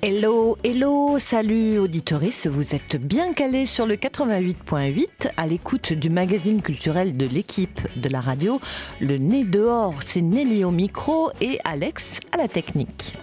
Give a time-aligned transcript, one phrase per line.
[0.00, 6.62] Hello, hello, salut auditoris, vous êtes bien calés sur le 88.8 à l'écoute du magazine
[6.62, 8.60] culturel de l'équipe de la radio.
[9.00, 13.14] Le nez dehors, c'est Nelly au micro et Alex à la technique.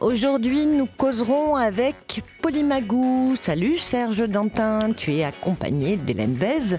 [0.00, 3.34] Aujourd'hui, nous causerons avec Polymagou.
[3.36, 6.78] Salut Serge Dantin, tu es accompagné d'Hélène Bez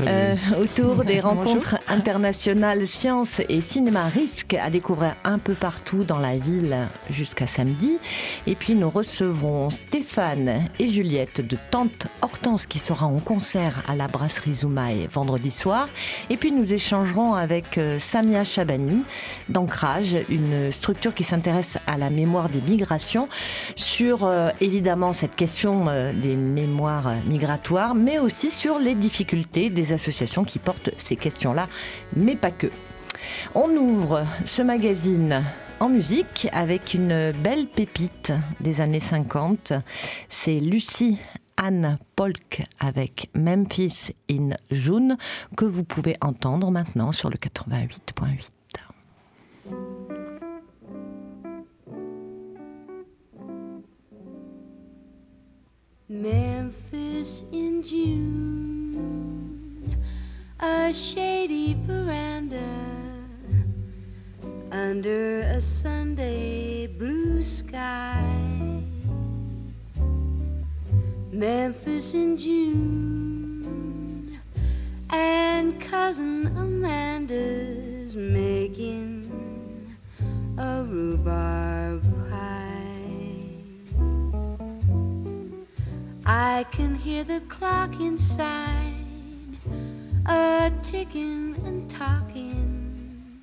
[0.00, 6.18] euh, autour des rencontres internationales sciences et cinéma risque à découvrir un peu partout dans
[6.18, 7.98] la ville jusqu'à samedi.
[8.46, 13.94] Et puis nous recevrons Stéphane et Juliette de Tante Hortense qui sera en concert à
[13.94, 15.86] la brasserie Zoumaï vendredi soir.
[16.30, 19.02] Et puis nous échangerons avec euh, Samia Chabani
[19.50, 23.28] d'Ancrage, une structure qui s'intéresse à la mémoire des migrations
[23.76, 29.92] sur euh, évidemment cette question euh, des mémoires migratoires, mais aussi sur les difficultés des
[29.92, 31.68] associations qui portent ces questions-là,
[32.16, 32.68] mais pas que.
[33.54, 35.44] On ouvre ce magazine
[35.80, 39.72] en musique avec une belle pépite des années 50.
[40.28, 41.18] C'est Lucie
[41.56, 45.16] Anne Polk avec Memphis in June
[45.56, 48.50] que vous pouvez entendre maintenant sur le 88.8.
[56.08, 58.81] Memphis in June,
[60.62, 62.62] a shady veranda
[64.70, 68.22] under a Sunday blue sky.
[71.32, 74.38] Memphis in June,
[75.10, 79.28] and cousin Amanda's making
[80.58, 83.08] a rhubarb pie.
[86.24, 88.91] I can hear the clock inside
[90.26, 93.42] a ticking and talking.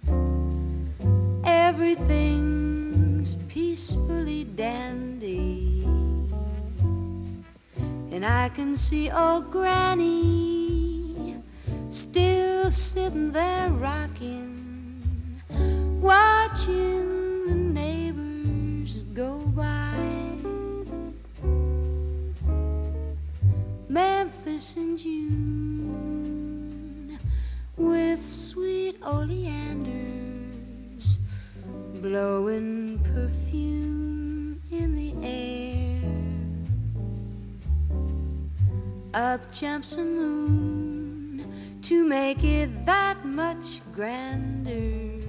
[1.43, 5.83] Everything's peacefully dandy.
[8.11, 11.35] And I can see old Granny
[11.89, 15.41] still sitting there rocking,
[16.01, 19.95] watching the neighbors go by.
[23.89, 25.68] Memphis in June
[27.89, 31.19] with sweet oleanders
[31.95, 35.99] blowing perfume in the air.
[39.15, 41.43] Up jumps a moon
[41.81, 45.25] to make it that much grander.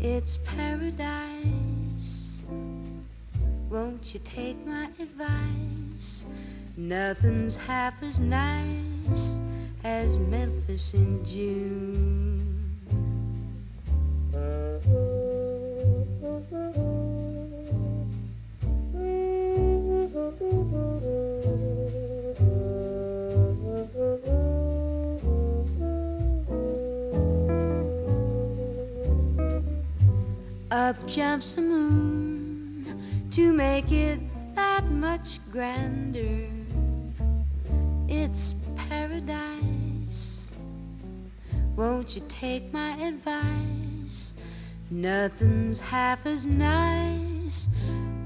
[0.00, 2.40] It's paradise.
[3.68, 6.24] Won't you take my advice?
[6.78, 9.42] Nothing's half as nice
[9.84, 12.46] as Memphis in June.
[30.72, 34.20] Up jumps the moon to make it
[34.54, 36.48] that much grander
[38.10, 38.52] it's
[38.90, 40.52] paradise.
[41.76, 44.34] Won't you take my advice?
[44.90, 47.68] Nothing's half as nice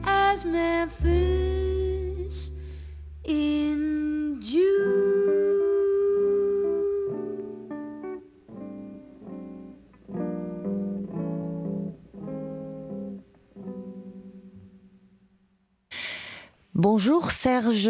[0.04, 2.52] as Memphis
[3.24, 5.53] in June.
[16.76, 17.88] Bonjour Serge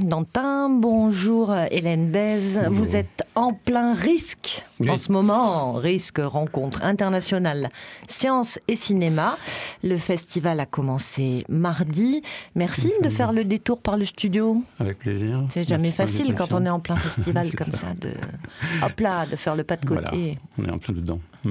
[0.00, 2.60] Dantin, bonjour Hélène Bez.
[2.70, 7.70] Vous êtes en plein risque en ce moment, risque rencontre internationale
[8.06, 9.36] sciences et cinéma.
[9.82, 12.22] Le festival a commencé mardi.
[12.54, 14.62] Merci de faire le détour par le studio.
[14.78, 15.44] Avec plaisir.
[15.48, 17.94] C'est jamais facile quand on est en plein festival comme ça.
[17.94, 18.10] de
[18.80, 20.38] hop là, de faire le pas de côté.
[20.56, 21.18] on est en plein dedans.
[21.44, 21.50] Hmm.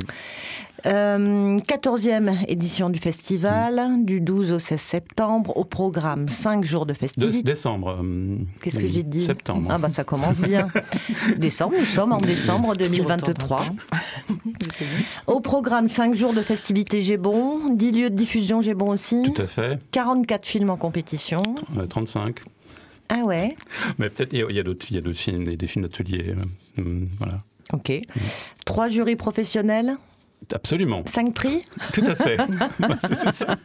[0.85, 4.05] 14e euh, édition du festival, mm.
[4.05, 7.43] du 12 au 16 septembre, au programme 5 jours de festival.
[7.43, 7.99] décembre.
[8.03, 9.69] Euh, Qu'est-ce que j'ai dit Septembre.
[9.71, 10.67] Ah bah ça commence bien.
[11.37, 13.61] décembre, nous sommes en décembre 2023.
[15.27, 19.23] au programme 5 jours de festivités J'ai bon, 10 lieux de diffusion J'ai bon aussi.
[19.33, 19.79] Tout à fait.
[19.91, 21.55] 44 films en compétition.
[21.89, 22.39] 35.
[23.09, 23.55] Ah ouais
[23.99, 26.35] Mais peut-être il y a d'autres films, des, films d'atelier.
[26.79, 27.43] Euh, voilà.
[27.71, 27.91] Ok.
[28.65, 29.95] Trois jurys professionnels
[30.53, 31.03] Absolument.
[31.05, 31.63] Cinq prix
[31.93, 32.37] Tout à fait.
[33.33, 33.55] Ça.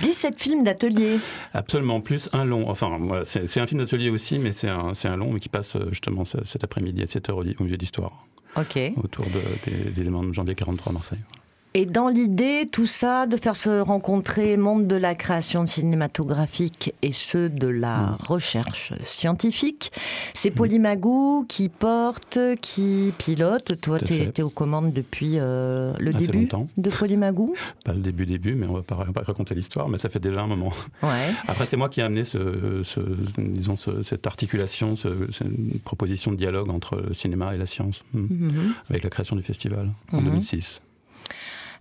[0.00, 1.18] 17 films d'atelier.
[1.52, 2.00] Absolument.
[2.00, 2.68] Plus un long.
[2.70, 5.74] Enfin, c'est un film d'atelier aussi, mais c'est un, c'est un long, mais qui passe
[5.76, 8.24] euh, justement ce- cet après-midi à 7h au, au musée d'histoire,
[8.56, 8.78] Ok.
[9.02, 11.18] autour de- des, des éléments de janvier 43 à Marseille.
[11.76, 17.10] Et dans l'idée, tout ça, de faire se rencontrer monde de la création cinématographique et
[17.10, 18.16] ceux de la Mm.
[18.28, 19.90] recherche scientifique,
[20.34, 23.80] c'est Polymagou qui porte, qui pilote.
[23.80, 26.68] Toi, tu es aux commandes depuis euh, le Assez début longtemps.
[26.76, 27.56] de Polymagou?
[27.84, 30.20] Pas le début, début, mais on va pas, ra- pas raconter l'histoire, mais ça fait
[30.20, 30.70] déjà un moment.
[31.02, 31.32] Ouais.
[31.48, 33.00] Après, c'est moi qui ai amené ce, ce-
[33.36, 38.04] disons, ce- cette articulation, ce- cette proposition de dialogue entre le cinéma et la science,
[38.12, 38.74] hmm, Mhm.
[38.90, 40.24] avec la création du festival en Mhm.
[40.26, 40.80] 2006.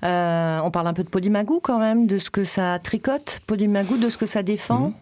[0.04, 3.98] Euh, on parle un peu de Polymagou quand même, de ce que ça tricote, Polymagou,
[3.98, 4.94] de ce que ça défend?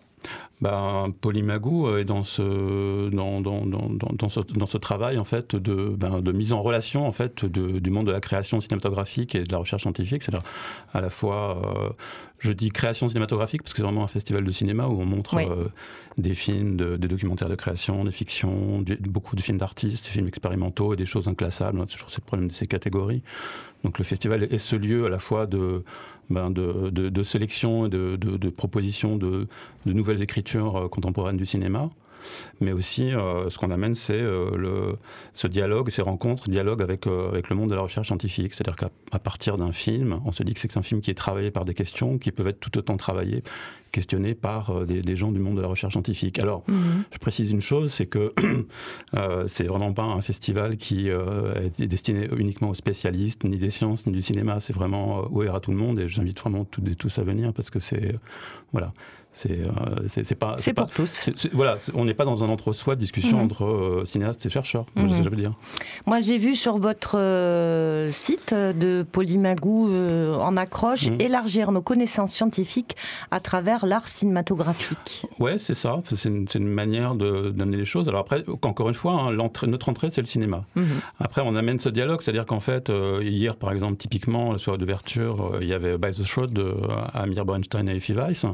[0.62, 5.56] Ben, Polymagou euh, est dans ce, dans, dans, dans, ce, dans ce travail en fait
[5.56, 9.34] de, ben, de mise en relation en fait de- du monde de la création cinématographique
[9.34, 10.22] et de la recherche scientifique.
[10.22, 10.48] C'est-à-dire
[10.94, 11.90] à la fois, euh,
[12.38, 15.36] je dis création cinématographique parce que c'est vraiment un festival de cinéma où on montre
[15.36, 15.46] Oui.
[15.50, 15.66] euh,
[16.20, 20.28] des films, de- des documentaires de création, des fictions, beaucoup de films d'artistes, des films
[20.28, 21.80] expérimentaux et des choses inclassables.
[21.90, 23.24] C'est toujours le problème de ces catégories.
[23.84, 25.84] Donc le festival est ce lieu à la fois de,
[26.32, 29.48] ben, de, sélection et de, de, de proposition de,
[29.86, 31.90] nouvelles écritures euh, contemporaines du cinéma.
[32.60, 34.94] Mais aussi, euh, ce qu'on amène, c'est euh,
[35.34, 38.54] ce dialogue, ces rencontres, dialogue avec, euh, avec le monde de la recherche scientifique.
[38.54, 41.52] C'est-à-dire qu'à partir d'un film, on se dit que c'est un film qui est travaillé
[41.52, 43.44] par des questions qui peuvent être tout autant travaillées,
[43.92, 46.40] questionnées par euh, des, des gens du monde de la recherche scientifique.
[46.40, 47.04] Alors, Mhm.
[47.12, 48.34] je précise une chose, c'est que
[49.16, 53.70] euh, c'est vraiment pas un festival qui euh, est destiné uniquement aux spécialistes, ni des
[53.70, 54.60] sciences, ni du cinéma.
[54.60, 57.54] C'est vraiment ouvert à tout le monde et j'invite vraiment toutes et tous à venir
[57.54, 58.16] parce que c'est,
[58.72, 58.94] voilà,
[59.34, 59.70] c'est, euh,
[60.08, 61.30] c'est, pas, pour tous.
[61.54, 63.44] voilà, on n'est pas dans un entre-soi de discussion Mhm.
[63.46, 64.86] entre euh, cinéastes et chercheurs.
[64.96, 65.24] Mhm.
[65.24, 65.54] Je veux dire.
[66.06, 71.22] Moi, j'ai vu sur votre euh, site de Polymagou euh, en accroche Mhm.
[71.22, 72.96] élargir nos connaissances scientifiques
[73.32, 75.26] à travers l'art cinématographique.
[75.40, 76.02] Ouais, c'est ça.
[76.14, 78.08] C'est une, une manière d'amener les choses.
[78.10, 79.32] Alors après, encore une fois, hein,
[79.68, 80.64] notre entrée, c'est le cinéma.
[81.20, 82.92] Après, on amène ce dialogue, c'est-à-dire qu'en fait,
[83.22, 86.74] hier, par exemple, typiquement, sur d'ouverture, il y avait By the Throat de
[87.14, 88.46] Amir Bernstein et Effie Weiss,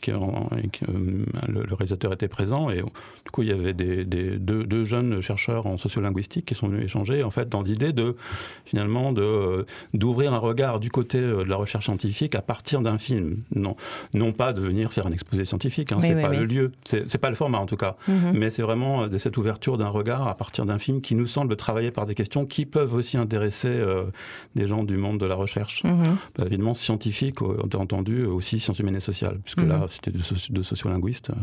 [0.00, 3.72] qui, et qui, euh, le, le réalisateur était présent, et du coup, il y avait
[3.74, 7.62] des, des- deux, deux jeunes chercheurs en sociolinguistique qui sont venus échanger, en fait, dans
[7.62, 8.16] l'idée de,
[8.64, 9.64] finalement, de, euh,
[9.94, 13.42] d'ouvrir un regard du côté euh, de la recherche scientifique à partir d'un film.
[13.54, 13.76] Non,
[14.14, 16.36] non pas de venir faire un exposé scientifique, hein, Oui, c'est oui, pas oui.
[16.38, 17.96] le lieu, c'est, pas le format en tout cas.
[18.08, 18.32] Mhm.
[18.34, 21.56] Mais c'est vraiment de cette ouverture d'un regard à partir d'un film qui nous semble
[21.56, 24.04] travailler par des questions qui peuvent aussi intéresser euh,
[24.54, 25.82] des gens du monde de la recherche.
[25.84, 26.16] Mhm.
[26.38, 29.68] Bah, évidemment, scientifique, entendu, aussi sciences humaines et sociales, puisque Mhm.
[29.68, 31.30] là, c'était de, soci- de sociolinguistes.
[31.30, 31.34] euh,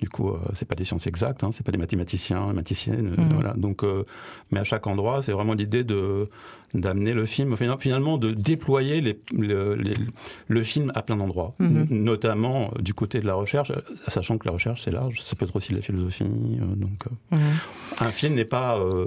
[0.00, 3.14] Du coup, euh, c'est pas des sciences exactes, hein, c'est pas des mathématiciens, mathématiciennes.
[3.16, 3.28] Mhm.
[3.34, 3.52] Voilà.
[3.54, 4.04] Donc, euh,
[4.50, 6.28] mais à chaque endroit, c'est vraiment l'idée de
[6.74, 9.94] d'amener le film, fina- finalement, de déployer les- le, les-
[10.48, 11.86] le film à plein d'endroits, Mhm.
[11.90, 15.36] Notamment euh, du côté de la recherche, euh, sachant que la recherche c'est large, ça
[15.36, 16.24] peut être aussi de la philosophie.
[16.24, 16.98] euh, donc,
[17.30, 17.40] Mhm.
[18.00, 19.06] un film n'est pas, euh,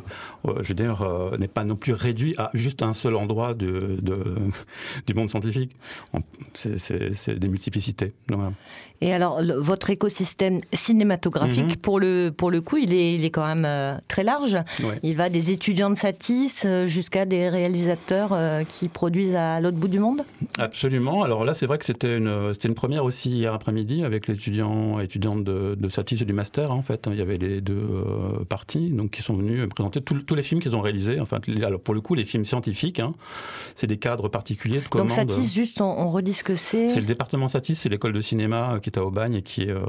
[0.62, 3.98] je veux dire, euh, n'est pas non plus réduit à juste un seul endroit de,
[4.02, 4.24] de-
[5.08, 5.72] du monde scientifique.
[6.54, 8.14] C'est des multiplicités.
[8.30, 8.52] Voilà.
[9.02, 11.76] Et alors, le- votre écosystème cinématographique, Mhm.
[11.78, 14.56] pour, le, pour le coup, il est, il est quand même euh, très large.
[14.84, 15.00] Ouais.
[15.04, 19.88] Il va des étudiants de Satis jusqu'à des réalisateurs euh, qui produisent à l'autre bout
[19.88, 20.22] du monde?
[20.58, 21.24] Absolument.
[21.24, 24.36] Alors là, c'est vrai que c'était une, c'était une première aussi hier après-midi avec les
[24.36, 26.72] étudiants et étudiantes de, de Satis et du master.
[26.72, 30.01] hein, en fait, il y avait les deux euh, parties, donc qui sont venus présenter
[30.01, 31.20] tous tous les films qu'ils ont réalisés.
[31.20, 33.13] Enfin, alors pour le coup, les films scientifiques, hein,
[33.75, 35.08] c'est des cadres particuliers de commande.
[35.08, 36.89] Donc Satis, juste, on, on redit ce que c'est.
[36.89, 39.63] C'est le département Satis, c'est l'école de cinéma euh, qui est à Aubagne et qui
[39.63, 39.80] est, euh,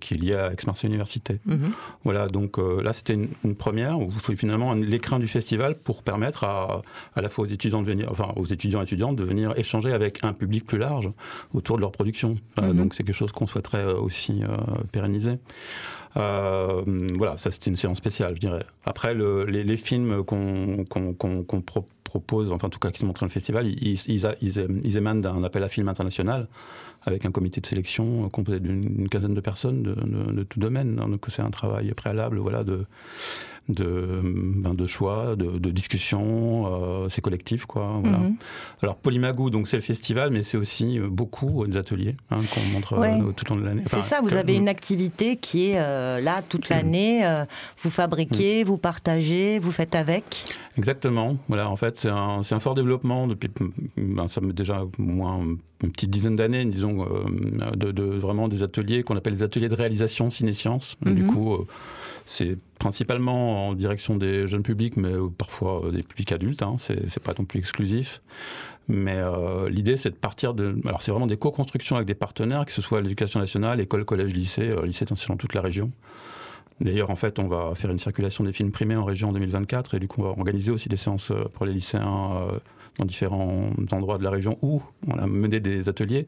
[0.00, 1.38] qui est liée à Aix-Marseille Université.
[1.46, 1.70] Mhm.
[2.04, 6.44] Voilà, donc là c'était une, une première, où c'est finalement l'écrin du festival pour permettre
[6.44, 6.82] à,
[7.14, 9.92] à la fois aux étudiants de venir, enfin aux étudiants et étudiantes de venir échanger
[9.92, 11.10] avec un public plus large
[11.54, 12.34] autour de leur production.
[12.56, 12.78] Voilà, Mhm.
[12.78, 14.56] Donc c'est quelque chose qu'on souhaiterait euh, aussi euh,
[14.92, 15.38] pérenniser.
[16.16, 16.82] Euh,
[17.16, 18.64] voilà, ça c'était une séance spéciale, je dirais.
[18.84, 22.90] Après, le- les, les films qu'on qu'on- qu'on- qu'on pro- propose, enfin en tout cas
[22.90, 25.68] qui sont montrés dans le festival, ils, ils, a- ils- ils émanent d'un appel à
[25.68, 26.48] film international
[27.06, 30.42] avec un comité de sélection euh, composé d'une une quinzaine de personnes de, de- de
[30.42, 31.00] tout domaine.
[31.02, 31.08] hein.
[31.08, 32.84] Donc c'est un travail préalable, voilà, de
[33.68, 37.98] de, ben, de choix, de, de discussion, euh, c'est collectif, quoi.
[38.00, 38.18] Voilà.
[38.18, 38.36] Mhm.
[38.80, 42.60] Alors Polymagou, donc c'est le festival, mais c'est aussi euh, beaucoup des ateliers hein, qu'on
[42.72, 43.82] montre euh, tout au long de l'année.
[43.86, 47.24] C'est ça, vous avez une activité qui est euh, là toute l'année.
[47.82, 48.66] vous fabriquez, Mm.
[48.68, 50.44] vous partagez, vous faites avec.
[50.78, 51.36] Exactement.
[51.48, 53.50] Voilà, en fait, c'est un, fort développement depuis,
[53.96, 55.40] ben, ça met déjà moins
[55.82, 59.68] une petite dizaine d'années, disons, euh, de, de vraiment des ateliers qu'on appelle les ateliers
[59.68, 60.96] de réalisation ciné-sciences.
[61.04, 61.26] Du Mhm.
[61.32, 61.66] coup, euh,
[62.24, 66.62] c'est principalement en direction des jeunes publics, mais parfois des publics adultes.
[66.62, 68.22] Hein, c'est pas non plus exclusif.
[68.88, 69.20] Mais
[69.68, 70.76] l'idée, c'est de partir de.
[70.86, 74.32] Alors, c'est vraiment des co-constructions avec des partenaires, que ce soit l'éducation nationale, école, collège,
[74.32, 75.90] lycée, lycée dans toute la région.
[76.80, 79.94] D'ailleurs, en fait, on va faire une circulation des films primés en région en 2024
[79.94, 82.58] et du coup, on va organiser aussi des séances euh, pour les lycéens euh,
[82.98, 86.26] dans différents endroits de la région où on a mené des ateliers.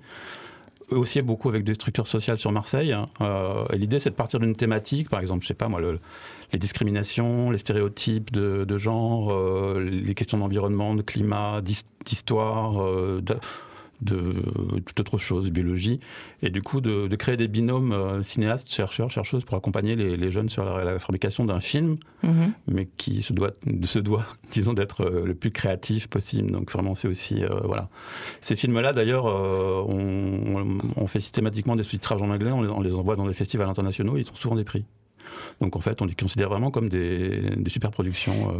[0.90, 2.92] Eux aussi, beaucoup avec des structures sociales sur Marseille.
[2.92, 3.04] Hein.
[3.20, 5.80] Euh, et l'idée, c'est de partir d'une thématique, par exemple, je sais pas moi,
[6.52, 9.34] les discriminations, les stéréotypes de, genre,
[9.78, 12.82] les questions d'environnement, de climat, d'histoire,
[14.00, 14.34] de
[14.86, 16.00] toute autre chose, biologie,
[16.42, 20.48] et du coup de, créer des binômes euh, cinéastes, chercheurs, chercheuses pour accompagner les, jeunes
[20.48, 22.52] sur la, fabrication d'un film, mhm.
[22.68, 23.50] mais qui se doit,
[23.82, 26.50] se doit disons, d'être euh, le plus créatif possible.
[26.50, 27.88] Donc vraiment, c'est aussi euh, voilà.
[28.40, 33.32] Ces films-là, d'ailleurs, on, fait systématiquement des sous-titrages en anglais, on les, envoie dans des
[33.32, 34.84] festivals internationaux, ils ont souvent des prix.
[35.60, 38.52] Donc en fait, on les considère vraiment comme des, super productions.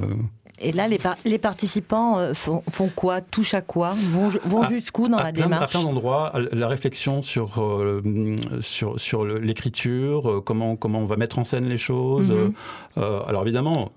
[0.61, 3.21] Et là, les, les participants euh, font, font, quoi?
[3.21, 3.95] Touchent à quoi?
[4.11, 6.33] Vont, vont ah, jusqu'où dans la démarche À plein d'endroits.
[6.53, 8.03] La réflexion sur, euh,
[8.61, 12.31] sur, sur l'écriture, euh, comment, comment on va mettre en scène les choses.
[12.31, 12.53] Mhm.
[12.97, 13.93] alors évidemment,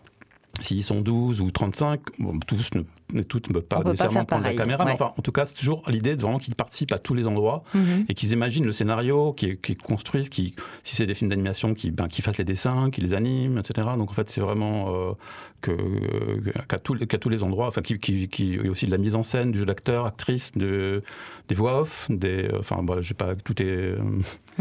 [0.62, 2.70] S'ils sont 12 ou 35, bon, tous
[3.14, 5.56] ne, toutes ne peuvent pas nécessairement prendre la caméra, mais enfin, en tout cas, c'est
[5.56, 8.06] toujours l'idée de vraiment qu'ils participent à tous les endroits mhm.
[8.08, 12.08] et qu'ils imaginent le scénario, qu'ils construisent, qui, si c'est des films d'animation, qu'ils ben,
[12.10, 13.90] fassent les dessins, qu'ils les animent, etc.
[13.98, 15.14] Donc en fait, c'est vraiment euh,
[15.62, 19.16] qu'à tous, tous, les endroits, enfin, qui, qui, qui, y a aussi de la mise
[19.16, 21.04] en scène, du jeu d'acteur, actrice, de,
[21.48, 23.96] des voix off, des, enfin, voilà, je sais pas, tout est,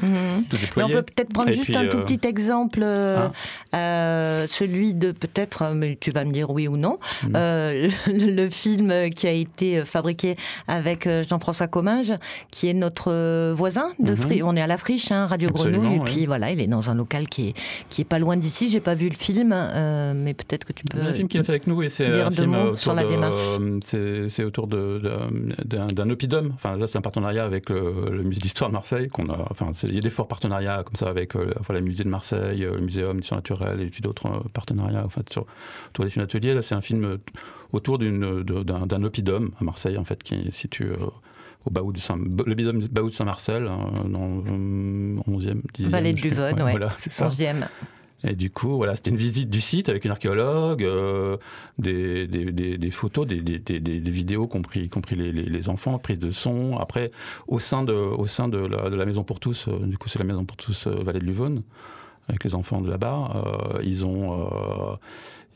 [0.02, 0.45] mhm.
[0.76, 3.28] on peut peut-être prendre juste un tout euh, petit exemple, euh,
[3.73, 7.32] hein celui de peut-être, mais tu vas me dire oui ou non, mhm.
[8.06, 12.14] le, film qui a été fabriqué avec Jean-François Comminges,
[12.50, 14.42] qui est notre voisin de mhm.
[14.44, 16.94] On est à la friche, hein, Radio Grenouille, et puis voilà, il est dans un
[16.94, 17.54] local qui est,
[17.88, 18.68] qui est pas loin d'ici.
[18.68, 19.54] J'ai pas vu le film,
[20.14, 22.30] mais peut-être que tu c'est un film qu'il a fait avec nous et c'est un
[22.30, 23.42] film sur la démarche.
[23.82, 26.52] C'est autour d'un oppidum.
[26.54, 29.47] Enfin, là, c'est un partenariat avec le, musée d'histoire de Marseille qu'on a.
[29.50, 32.09] Enfin, il y a des forts partenariats comme ça avec euh, enfin, le musée de
[32.09, 35.47] Marseille, euh, le muséum d'histoire naturelle et puis d'autres euh, partenariats en fait sur
[36.08, 36.54] films ateliers.
[36.54, 37.18] Là, c'est un film
[37.72, 40.88] autour d'un oppidum à Marseille en fait qui est situé
[41.66, 45.88] au Baou de Saint, le Baou de Saint-Marcel, dans 11e, 10e.
[45.88, 47.28] Vallée de Luvonne, ouais, voilà, c'est ça.
[47.28, 47.66] 11e.
[48.22, 51.38] Et du coup, voilà, c'était une visite du site avec une archéologue, euh,
[51.78, 56.18] des, des, des, des, photos, des, des, vidéos, compris, compris les, les, les, enfants, prise
[56.18, 56.76] de son.
[56.76, 57.12] Après,
[57.49, 60.08] au sein de, au sein de, la, de la Maison pour tous, euh, du coup,
[60.08, 61.62] c'est la Maison pour tous euh, Vallée de Luvonne,
[62.28, 63.42] avec les enfants de là-bas,
[63.82, 64.49] ils ont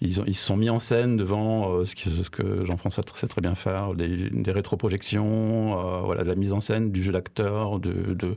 [0.01, 3.41] ils, ont, ils se sont mis en scène devant ce, que, que Jean-François sait très
[3.41, 8.15] bien faire, des, des rétroprojections, voilà, de la mise en scène, du jeu d'acteur, de,
[8.15, 8.37] de,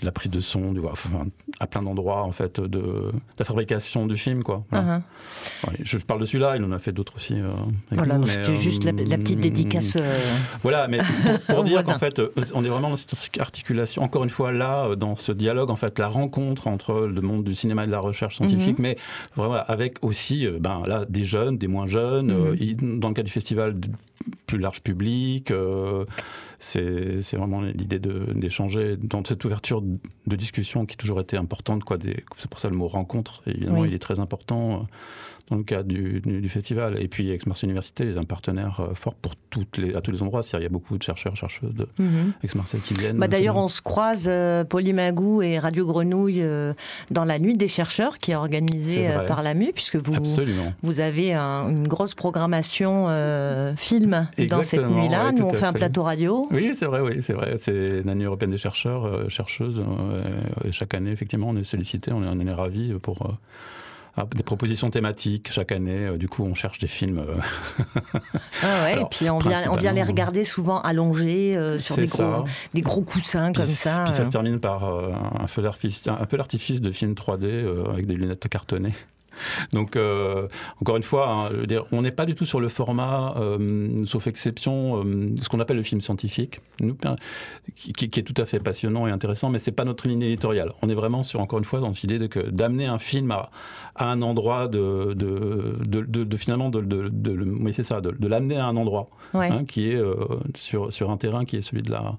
[0.00, 1.26] de la prise de son, du, enfin,
[1.60, 4.64] à plein d'endroits en fait de, la fabrication du film quoi.
[4.72, 5.00] Uh-huh.
[5.80, 7.34] je parle de celui-là, il en a fait d'autres aussi.
[7.34, 7.52] Euh,
[7.90, 9.96] voilà, c'était juste la, petite euh, dédicace.
[9.96, 10.20] Euh,
[10.62, 10.98] voilà, mais
[11.48, 12.20] pour, dire qu'en fait,
[12.54, 14.02] on est vraiment dans cette articulation.
[14.02, 17.54] Encore une fois là, dans ce dialogue en fait, la rencontre entre le monde du
[17.54, 18.82] cinéma et de la recherche scientifique, mm-hmm.
[18.82, 18.98] mais
[19.36, 22.98] vraiment avec aussi, ben là, des jeunes, des moins jeunes, mm-hmm.
[22.98, 23.76] dans le cas du festival,
[24.46, 25.52] plus large public
[26.62, 31.82] c'est vraiment l'idée d'échanger dans cette ouverture de discussion qui a toujours été importante.
[32.36, 34.86] C'est pour ça le mot rencontre, évidemment, il est très important.
[35.52, 36.98] Dans le cadre du, festival.
[36.98, 40.22] Et puis, Aix-Marseille Université est un partenaire euh, fort pour toutes les, à tous les
[40.22, 40.40] endroits.
[40.54, 42.32] Il y a beaucoup de chercheurs, chercheuses de mhm.
[42.42, 43.18] Aix-Marseille qui viennent.
[43.18, 46.72] Bah, D'ailleurs, on se croise, euh, Magou et Radio Grenouille, euh,
[47.10, 50.14] dans la Nuit des chercheurs qui est organisée euh, par l'AMU, puisque vous,
[50.82, 53.08] vous avez une grosse programmation
[53.76, 55.32] film dans cette nuit-là.
[55.32, 56.48] Nous, on fait, un plateau radio.
[56.50, 57.56] Oui, c'est vrai, oui, c'est vrai.
[57.58, 59.84] C'est l'année européenne des chercheurs, chercheuses.
[60.64, 63.36] et chaque année, effectivement, on est sollicité, on est, on est ravis pour
[64.34, 66.06] des propositions thématiques chaque année.
[66.06, 67.18] Euh, du coup, on cherche des films.
[67.18, 67.36] Euh.
[68.62, 72.06] ah ouais, et puis on vient, on vient les regarder souvent allongés euh, sur des
[72.06, 74.04] gros, des gros coussins comme ça.
[74.04, 78.06] Puis ça se termine par un feu d'artifice, un peu l'artifice de films 3D avec
[78.06, 78.94] des lunettes cartonnées.
[79.72, 80.48] Donc, euh,
[80.80, 81.50] encore une fois, hein,
[81.92, 85.76] on n'est pas du tout sur le format, euh, sauf exception, euh, ce qu'on appelle
[85.76, 86.60] le film scientifique,
[87.76, 90.72] qui, est tout à fait passionnant et intéressant, mais c'est pas notre ligne éditoriale.
[90.82, 93.50] On est vraiment sur, encore une fois, dans l'idée d'amener un film à,
[93.96, 97.10] un endroit, de, de, finalement, de,
[97.72, 100.00] c'est ça, de, l'amener à un endroit, hein, qui est
[100.56, 102.18] sur, sur un terrain qui est celui de la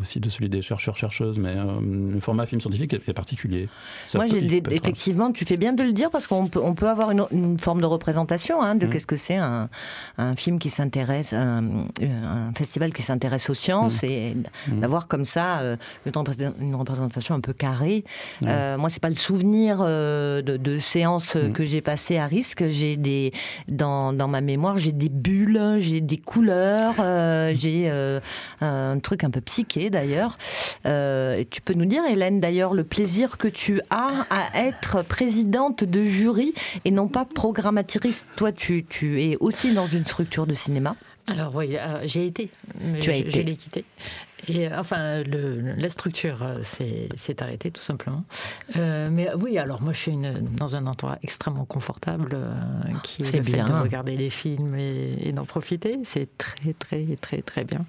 [0.00, 3.68] aussi de celui des chercheurs-chercheuses, mais le format film scientifique est, particulier.
[4.14, 7.10] Moi, j'ai effectivement, tu fais bien de le dire parce qu'on peut, on peut avoir
[7.10, 8.90] une, forme de représentation hein, de mmh.
[8.90, 9.68] qu'est-ce que c'est un,
[10.18, 14.06] un, film qui s'intéresse, un, un, festival qui s'intéresse aux sciences mmh.
[14.06, 14.34] et
[14.68, 14.80] mmh.
[14.80, 15.60] d'avoir comme ça
[16.60, 18.04] une représentation un peu carrée.
[18.40, 22.64] moi, c'est pas le souvenir de, de, séances que j'ai passées à risque.
[22.68, 23.32] J'ai des
[23.68, 28.20] dans, dans ma mémoire, j'ai des bulles, j'ai des couleurs, euh, j'ai euh,
[28.60, 30.36] un truc un peu psyché d'ailleurs.
[30.86, 35.84] Euh, tu peux nous dire, Hélène, d'ailleurs, le plaisir que tu as à être présidente
[35.84, 38.26] de jury et non pas programmatrice.
[38.36, 40.96] Toi, tu, tu es aussi dans une structure de cinéma.
[41.26, 42.50] Alors oui, j'ai été.
[43.00, 43.30] Tu as été.
[43.30, 43.84] Je l'ai quitté.
[44.48, 48.24] Et euh, enfin, le, la structure euh, s'est arrêtée tout simplement.
[48.76, 52.36] Euh, mais oui, alors moi je suis une, dans un endroit extrêmement confortable
[53.02, 53.66] qui est, le bien.
[53.66, 55.98] fait de regarder les films et, d'en profiter.
[56.04, 57.84] C'est très très très très bien.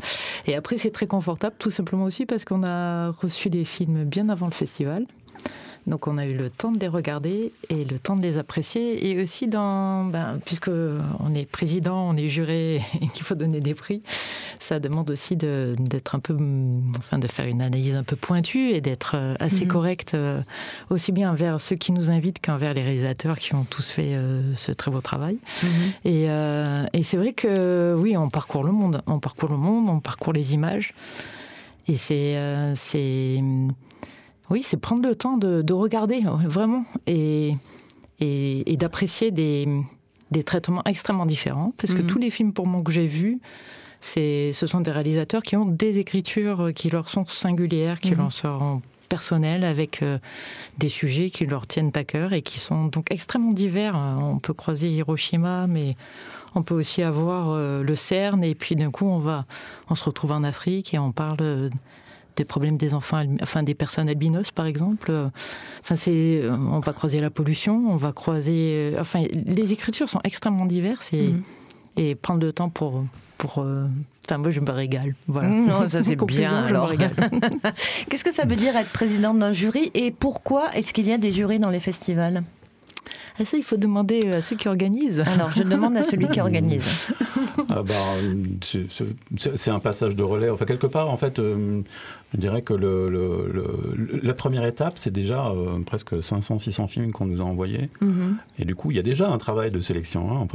[0.47, 4.29] Et après c'est très confortable tout simplement aussi parce qu'on a reçu les films bien
[4.29, 5.05] avant le festival.
[5.88, 9.08] Donc on a eu le temps de les regarder et le temps de les apprécier.
[9.08, 13.60] Et aussi, dans, ben, puisque on est président, on est juré et qu'il faut donner
[13.60, 14.01] des prix,
[14.60, 16.36] ça demande aussi d'être un peu,
[16.98, 19.72] enfin de faire une analyse un peu pointue et d'être euh, assez mhm.
[19.72, 20.42] correct euh,
[20.89, 24.56] aussi bien envers ceux qui nous invitent qu'envers les réalisateurs qui ont tous fait euh,
[24.56, 25.38] ce très beau travail.
[25.62, 25.70] Mhm.
[26.06, 26.25] Et,
[26.94, 30.34] et c'est vrai que oui, on parcourt le monde, on parcourt le monde, on parcourt
[30.34, 30.94] les images.
[31.88, 32.36] Et c'est
[32.75, 33.42] c'est
[34.50, 37.54] oui, c'est prendre le temps de, regarder, vraiment, et,
[38.20, 39.68] et, d'apprécier des,
[40.32, 41.74] des, traitements extrêmement différents.
[41.78, 42.08] Parce que mhm.
[42.08, 43.40] tous les films, pour moi, que j'ai vus,
[44.02, 48.18] ce sont des réalisateurs qui ont des écritures qui leur sont singulières, qui mhm.
[48.18, 50.18] leur sont personnelles, avec euh,
[50.78, 53.96] des sujets qui leur tiennent à cœur et qui sont donc extrêmement divers.
[53.96, 55.96] On peut croiser Hiroshima, mais
[56.56, 59.46] on peut aussi avoir euh, le CERN, et puis d'un coup, on, va,
[59.90, 61.70] on se retrouve en Afrique et on parle
[62.36, 65.13] des problèmes des enfants, enfin des personnes albinos par exemple.
[65.82, 68.94] Enfin, c'est, on va croiser la pollution, on va croiser.
[68.94, 71.34] Euh, enfin, les écritures sont extrêmement diverses et,
[71.98, 73.04] et prendre le temps pour
[73.38, 73.60] pour.
[73.60, 73.86] Euh,
[74.25, 75.15] enfin, moi, je me régale.
[75.27, 75.50] Voilà.
[75.50, 76.65] Mhm, non, ça c'est bien.
[76.65, 76.92] Alors.
[78.10, 81.18] Qu'est-ce que ça veut dire être présidente d'un jury et pourquoi est-ce qu'il y a
[81.18, 82.44] des jurys dans les festivals?
[83.38, 85.20] Ah, ça, il faut demander à ceux qui organisent.
[85.20, 87.10] Alors, je demande à celui qui organise.
[87.69, 87.93] Ah bah,
[88.62, 90.50] c'est un passage de relais.
[90.50, 91.81] Enfin, quelque part, en fait, euh,
[92.33, 97.41] je dirais que le, la première étape, c'est déjà euh, presque 500-600 films qu'on nous
[97.41, 97.89] a envoyés.
[98.01, 98.33] Mm-hmm.
[98.59, 100.48] Et du coup, il y a déjà un travail de sélection hein,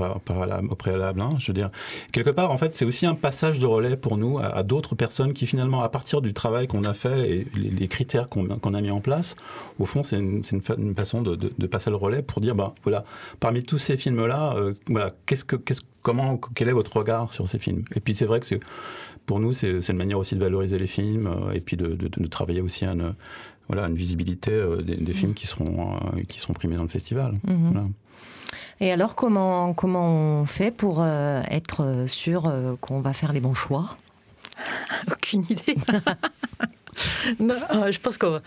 [0.68, 1.20] au préalable.
[1.20, 1.30] Hein.
[1.38, 1.70] je veux dire,
[2.12, 5.32] quelque part, en fait, c'est aussi un passage de relais pour nous à, d'autres personnes
[5.32, 8.90] qui, finalement, à partir du travail qu'on a fait et les, critères qu'on a mis
[8.90, 9.34] en place,
[9.78, 10.44] au fond, c'est une,
[10.94, 13.04] façon de, passer le relais pour dire, ben voilà,
[13.40, 17.48] parmi tous ces films-là, euh, voilà, qu'est-ce que, qu'est-ce, comment, quel est votre regard sur
[17.48, 17.84] ces films?
[17.94, 18.60] Et puis, c'est vrai que c'est
[19.26, 22.60] pour nous, c'est une manière aussi de valoriser les films euh, et puis de, travailler
[22.60, 23.14] aussi à une,
[23.68, 27.38] voilà, une visibilité euh, des, films qui seront, euh, qui seront primés dans le festival.
[27.46, 27.92] Mhm.
[28.80, 33.96] Et alors, comment, comment on fait pour être sûr qu'on va faire les bons choix?
[35.12, 35.76] Aucune idée.
[37.38, 38.40] je pense que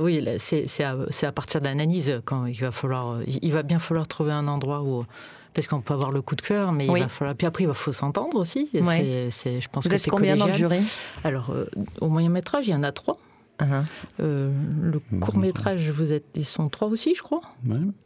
[0.00, 4.32] oui, c'est à, à, partir d'analyse quand il va falloir, il va bien falloir trouver
[4.32, 5.04] un endroit où
[5.54, 7.34] parce qu'on peut avoir le coup de cœur, mais il va falloir.
[7.34, 8.70] Puis après, il faut s'entendre aussi.
[8.72, 10.80] C'est, je pense Vous que c'est combien dans le jury?
[11.24, 11.66] Alors, euh,
[12.00, 13.18] au moyen métrage, il y en a trois.
[13.60, 13.82] Uh-huh.
[14.20, 17.40] Euh, le court métrage, vous êtes, ils sont trois aussi, je crois.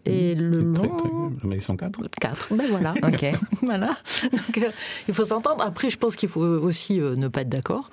[0.06, 2.00] Et le long, mais ils sont quatre.
[2.18, 2.94] Quatre, ben voilà.
[3.02, 3.26] ok.
[3.62, 3.90] voilà.
[4.32, 4.70] Donc, euh,
[5.08, 5.62] il faut s'entendre.
[5.62, 7.90] Après, je pense qu'il faut aussi ne pas être d'accord.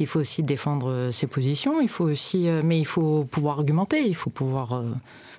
[0.00, 1.80] Il faut aussi défendre ses positions.
[1.80, 4.04] Il faut aussi, mais il faut pouvoir argumenter.
[4.04, 4.82] Il faut pouvoir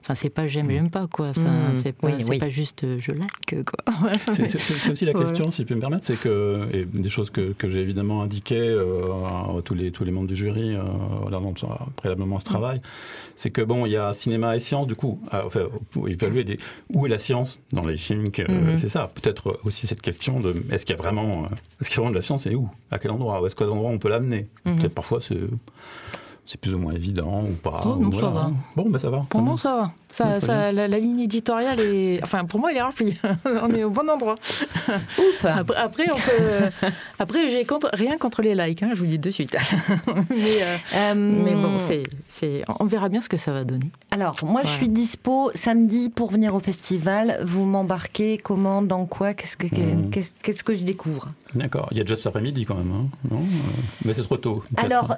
[0.01, 1.33] Enfin, c'est pas j'aime, j'aime pas, quoi.
[1.33, 1.75] Ça, mmh.
[1.75, 3.93] C'est pas, pas, juste euh, je like, quoi.
[4.31, 7.53] c'est aussi la question, si je peux me permettre, c'est que, et des choses que,
[7.53, 9.11] que j'ai évidemment indiquées euh,
[9.57, 10.81] à tous les, tous les membres du jury, euh,
[11.95, 12.47] préalablement ce mmh.
[12.47, 12.81] travail,
[13.35, 16.59] c'est que, bon, il y a cinéma et science, du coup, enfin, pour évaluer des,
[16.93, 18.77] où est la science dans les films, mmh.
[18.77, 19.11] c'est ça.
[19.13, 21.47] Peut-être aussi cette question de est-ce qu'il y a vraiment,
[21.81, 22.69] est-ce qu'il y a vraiment de la science et où?
[22.91, 23.41] À quel endroit?
[23.41, 24.47] Où est-ce qu'à endroit on peut l'amener?
[24.63, 25.37] Peut-être parfois c'est
[26.47, 27.81] c'est plus ou moins évident ou pas.
[27.85, 28.51] Oh, non, ça va.
[28.75, 29.25] Bon, ben ça va.
[29.29, 29.91] Pour moi, ça va.
[30.17, 32.19] Ça, ça, la, ligne éditoriale est.
[32.23, 33.13] Enfin, pour moi, elle est remplie.
[33.45, 34.35] on est au bon endroit.
[35.19, 35.45] Ouf.
[35.45, 36.87] Après, on peut.
[37.19, 37.89] Après, j'ai contre...
[37.93, 39.55] rien contre les likes, hein, je vous dis de suite.
[40.29, 41.77] mais, euh, euh, mais, bon,
[42.27, 43.91] c'est, on verra bien ce que ça va donner.
[44.11, 47.39] Alors, moi, je suis dispo samedi pour venir au festival.
[47.43, 50.09] Vous m'embarquez comment, dans quoi Qu'est-ce que, hmm.
[50.09, 51.31] qu'est-ce, que je découvre?
[51.53, 51.87] D'accord.
[51.91, 53.39] Il y a déjà cet après-midi quand même, hein, non?
[53.39, 54.63] Euh, Mais c'est trop tôt.
[54.77, 55.15] Alors,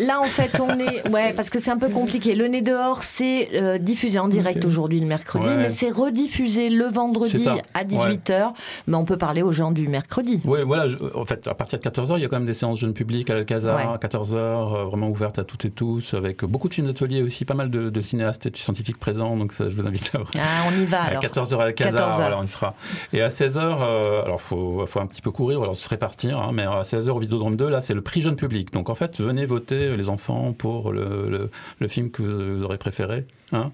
[0.00, 2.34] là, en fait, on on est, ouais, parce que c'est un peu compliqué.
[2.34, 6.86] Le nez dehors, c'est euh, diffusé en direct aujourd'hui le mercredi, mais c'est rediffusé le
[6.86, 8.52] vendredi à 18h.
[8.86, 10.40] Mais on peut parler aux gens du mercredi.
[10.44, 10.86] Oui, voilà.
[11.14, 13.30] en fait, à partir de 14h, il y a quand même des séances jeunes publics
[13.30, 16.86] à l'Alcazar, à 14h, euh, vraiment ouvertes à toutes et tous, avec beaucoup de films
[16.86, 19.36] d'atelier aussi, pas mal de, cinéastes et de scientifiques présents.
[19.36, 20.20] Donc ça, je vous invite à.
[20.38, 21.22] Ah, on y va alors.
[21.22, 22.74] À 14h à l'Alcazar, voilà, on y sera.
[23.12, 26.50] Et à 16h, euh, alors faut, faut un petit peu courir, alors se répartir, hein,
[26.52, 28.72] mais à 16h au Vidéodrome 2, là, c'est le prix jeune public.
[28.72, 33.26] Donc en fait, venez voter les enfants pour le, le, film que vous aurez préféré.
[33.52, 33.72] Hein.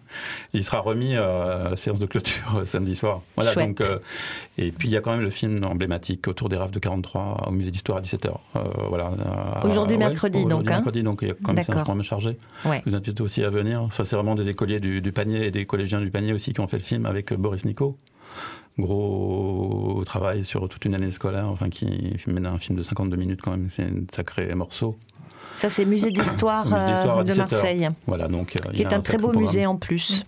[0.52, 3.22] Il sera remis à la séance de clôture euh, samedi soir.
[3.36, 3.98] Voilà, donc, euh,
[4.58, 7.48] et puis il y a quand même le film emblématique autour des raves de 43
[7.48, 8.34] au musée d'histoire à 17h.
[8.56, 9.12] Euh, voilà,
[9.64, 10.68] aujourd'hui mercredi donc.
[10.68, 10.74] Hein.
[10.74, 12.38] mercredi donc il y a quand même ça me charger.
[12.64, 12.82] Ouais.
[12.84, 13.82] Je vous invite aussi à venir.
[13.82, 16.60] Enfin, c'est vraiment des écoliers du, du, panier et des collégiens du panier aussi qui
[16.60, 17.98] ont fait le film avec Boris Nico
[18.78, 23.40] gros travail sur toute une année scolaire, enfin qui mène un film de 52 minutes
[23.42, 24.96] quand même, c'est un sacré morceau.
[25.56, 27.88] Ça, c'est Musée d'Histoire euh, de Marseille.
[28.06, 30.24] Voilà, donc, euh, qui est un, très beau musée en plus.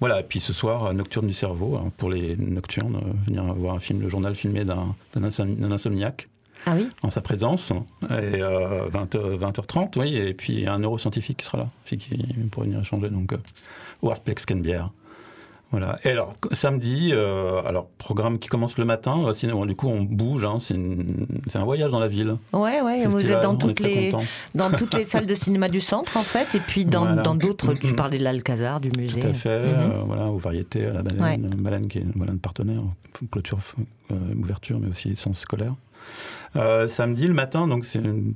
[0.00, 3.74] Voilà, et puis ce soir, Nocturne du cerveau, hein, pour les nocturnes, euh, venir voir
[3.74, 4.94] un film, le journal filmé d'un
[5.70, 6.28] insomniaque.
[6.66, 7.72] Ah oui En sa présence.
[8.10, 11.98] Et 20, 20h30, oui, et puis un neuroscientifique qui sera là, qui
[12.50, 13.34] pourrait venir échanger, donc
[14.02, 14.90] Warplex Kenbière.
[15.76, 15.98] Voilà.
[16.04, 20.44] Et alors, samedi, euh, alors, programme qui commence le matin, euh, du coup, on bouge,
[20.44, 20.76] hein, c'est,
[21.58, 22.36] un voyage dans la ville.
[22.52, 24.12] Ouais, ouais, vous êtes dans toutes, les,
[24.54, 27.74] dans toutes les salles de cinéma du centre, en fait, et puis dans, dans d'autres,
[27.74, 29.20] tu parlais de l'Alcazar, du musée.
[29.20, 29.74] Tout à fait, mhm.
[29.74, 32.82] euh, voilà, aux variétés, à la baleine, baleine qui est voilà, un partenaire,
[33.32, 33.58] clôture,
[34.40, 35.74] ouverture, mais aussi sens scolaire.
[36.86, 38.34] samedi, le matin, donc c'est une,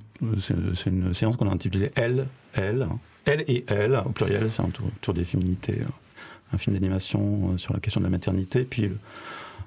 [0.86, 2.88] une séance qu'on a intitulée Elle, Elle,
[3.26, 4.70] Elle et Elle, au pluriel, c'est un
[5.00, 5.82] tour, des féminités
[6.52, 8.90] un film d'animation euh, sur la question de la maternité, puis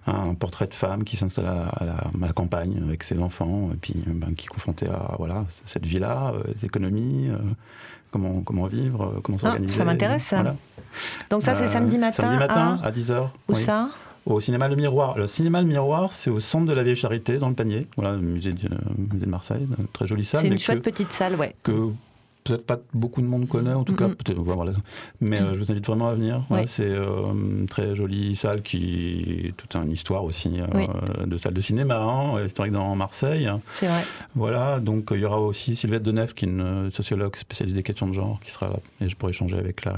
[0.08, 1.86] un portrait de femme qui s'installe à,
[2.20, 5.86] la, campagne avec ses enfants, et puis euh, ben, qui est confrontée à voilà, cette
[5.86, 7.30] vie-là, euh, l'économie,
[8.12, 9.74] comment, comment vivre, comment ah, s'organiser.
[9.74, 10.56] ça m'intéresse ça.
[11.30, 13.30] Donc ça c'est samedi matin Samedi matin à, 10h.
[13.48, 13.90] Où ça?
[14.26, 15.18] Au cinéma Le Miroir.
[15.18, 17.88] Le cinéma Le Miroir, c'est au centre de la Vieille Charité, dans le Panier.
[17.96, 20.42] Voilà, le musée de, musée de Marseille, très jolie salle.
[20.42, 21.56] C'est une chouette petite salle, ouais.
[21.64, 21.90] Que
[22.44, 24.74] peut-être pas beaucoup de monde connaît, en tout cas, peut-être, voilà.
[25.20, 26.42] mais euh, je vous invite vraiment à venir.
[26.68, 31.62] c'est euh, une très jolie salle qui toute une histoire aussi euh, de salle de
[31.62, 33.50] cinéma, hein, historique dans Marseille.
[33.74, 34.04] C'est vrai.
[34.36, 38.08] Voilà, donc il y aura aussi Sylvette Deneuve, qui est une sociologue spécialisée des questions
[38.08, 39.94] de genre, qui sera là, et je pourrai échanger avec la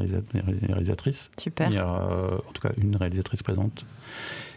[0.70, 1.30] réalisatrice.
[1.38, 1.70] Super.
[1.70, 3.86] Il y aura en tout cas une réalisatrice présente.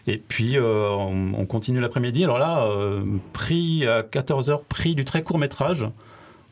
[0.08, 2.22] Et puis, on, on, continue l'après-midi.
[2.22, 2.64] Alors là,
[3.32, 5.84] prix à 14h, prix du très court métrage.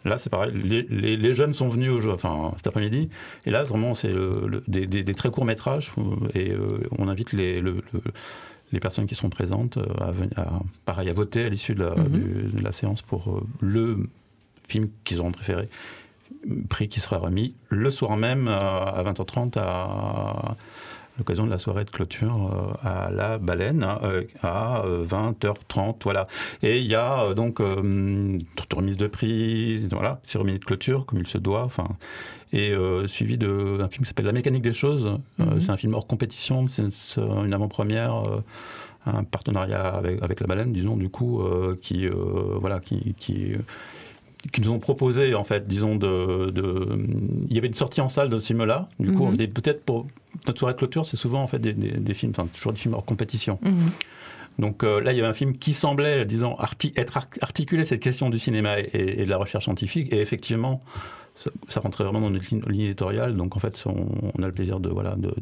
[0.04, 0.52] Là, c'est pareil.
[0.52, 3.08] Les, jeunes sont venus au enfin, cet après-midi.
[3.46, 4.12] Et là, vraiment, c'est
[4.68, 5.92] des, très courts métrages.
[6.34, 7.62] Et euh, on invite les,
[8.74, 9.86] les personnes qui seront présentes euh,
[10.36, 12.60] à, pareil, à voter à l'issue de, mhm.
[12.62, 14.08] la séance pour euh, le
[14.68, 15.68] film qu'ils auront préféré.
[16.68, 20.56] Prix qui sera remis le soir même à 20h30 à
[21.18, 25.88] l'occasion de la soirée de clôture euh, à la baleine hein, euh, à 20h30.
[25.88, 26.26] Euh, voilà.
[26.62, 27.60] Et il y a donc
[28.56, 31.64] toute remise de prix, voilà, cérémonie de clôture comme il se doit.
[31.64, 31.88] Enfin,
[32.52, 32.72] et
[33.06, 35.18] suivi d'un film qui s'appelle La mécanique des choses.
[35.38, 35.60] Mhm.
[35.60, 36.84] c'est un film hors compétition, c'est
[37.16, 38.22] une avant-première
[39.06, 41.42] un partenariat avec, la baleine, disons, du coup,
[41.82, 43.54] qui, voilà, qui, qui,
[44.52, 46.52] qui nous ont proposé, en fait, disons, de,
[47.48, 48.88] Il y avait une sortie en salle de ce film-là.
[48.98, 49.36] Du coup, mhm.
[49.36, 50.06] peut-être pour
[50.46, 53.04] notre soirée de clôture, c'est souvent, en fait, des, films, enfin, toujours des films hors
[53.04, 53.58] compétition.
[53.62, 53.90] Mhm.
[54.58, 56.56] Donc euh, là, il y avait un film qui semblait, disons,
[56.96, 60.12] être articulé cette question du cinéma et, de la recherche scientifique.
[60.12, 60.82] Et effectivement,
[61.34, 63.36] ça, rentrait vraiment dans notre ligne, éditoriale.
[63.36, 65.34] Donc en fait, on, a le plaisir de, voilà, de,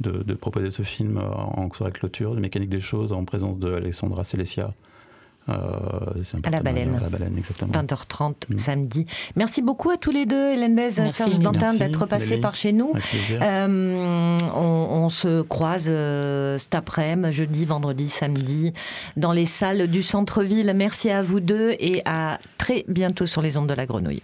[0.00, 4.24] de, proposer ce film en soirée de clôture, de mécanique des choses, en présence d'Alexandra
[4.24, 4.72] Celesia,
[5.48, 5.54] euh,
[6.42, 7.00] à la baleine.
[7.60, 8.58] 20h30 mm.
[8.58, 9.06] samedi.
[9.36, 12.92] Merci beaucoup à tous les deux, Hélène Bez, Serge Dantin, d'être passés par chez nous.
[13.32, 18.72] Euh, on, se croise euh, cet après-midi, jeudi, vendredi, samedi,
[19.16, 20.72] dans les salles du centre-ville.
[20.76, 24.22] Merci à vous deux et à très bientôt sur les ondes de la grenouille.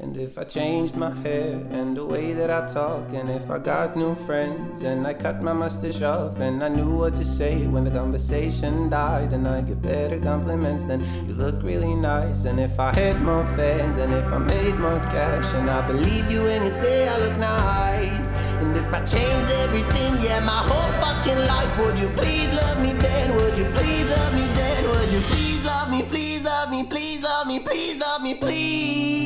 [0.00, 3.58] And if I changed my hair and the way that I talk, and if I
[3.58, 7.66] got new friends and I cut my mustache off, and I knew what to say
[7.66, 12.44] when the conversation died, and I give better compliments, then you look really nice.
[12.44, 16.30] And if I had more fans, and if I made more cash, and I believed
[16.30, 18.30] you when you'd say I look nice.
[18.62, 22.92] And if I changed everything, yeah, my whole fucking life, would you please love me
[22.92, 23.34] then?
[23.34, 24.88] Would you please love me then?
[24.90, 29.17] Would you please love me, please love me, please love me, please love me, please?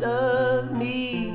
[0.00, 1.30] Love me.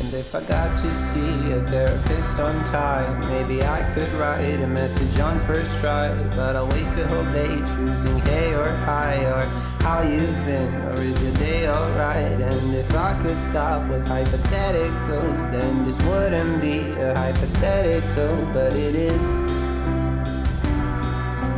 [0.00, 4.66] And if I got to see a therapist on time, maybe I could write a
[4.66, 6.12] message on first try.
[6.36, 9.42] But I'll waste a whole day choosing hey or hi or
[9.82, 12.40] how you've been or is your day alright?
[12.40, 18.94] And if I could stop with hypotheticals, then this wouldn't be a hypothetical, but it
[18.94, 19.30] is.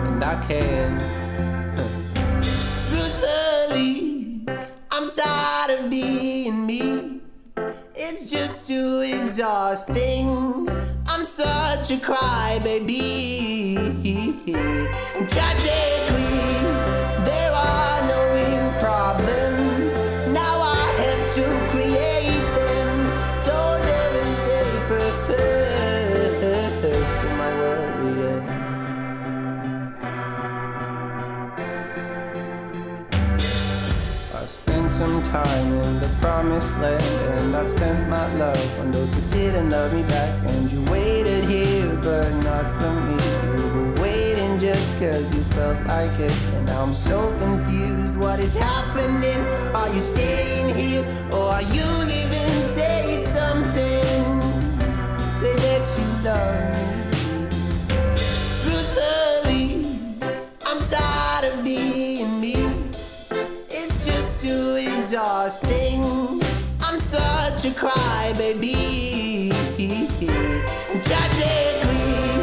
[0.07, 1.20] And I can't.
[5.85, 7.21] Of being me.
[7.95, 10.69] It's just too exhausting.
[11.07, 13.77] I'm such a crybaby.
[15.17, 16.41] And tragically,
[17.25, 19.20] there are no real problems.
[36.41, 37.03] Promised land,
[37.37, 40.33] and I spent my love on those who didn't love me back.
[40.47, 43.17] And you waited here, but not for me.
[43.59, 46.33] You were waiting just cause you felt like it.
[46.55, 48.17] And now I'm so confused.
[48.17, 49.41] What is happening?
[49.75, 52.53] Are you staying here, or are you leaving?
[52.65, 54.23] Say something.
[55.41, 56.87] Say that you love me.
[58.61, 59.65] Truthfully,
[60.65, 62.00] I'm tired of being
[65.11, 66.41] exhausting.
[66.81, 69.51] I'm such a crybaby.
[71.03, 72.39] Tragically,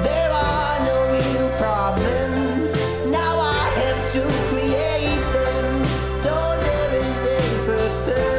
[0.00, 2.76] there are no real problems.
[3.10, 5.84] Now I have to create them.
[6.16, 8.38] So there is a purpose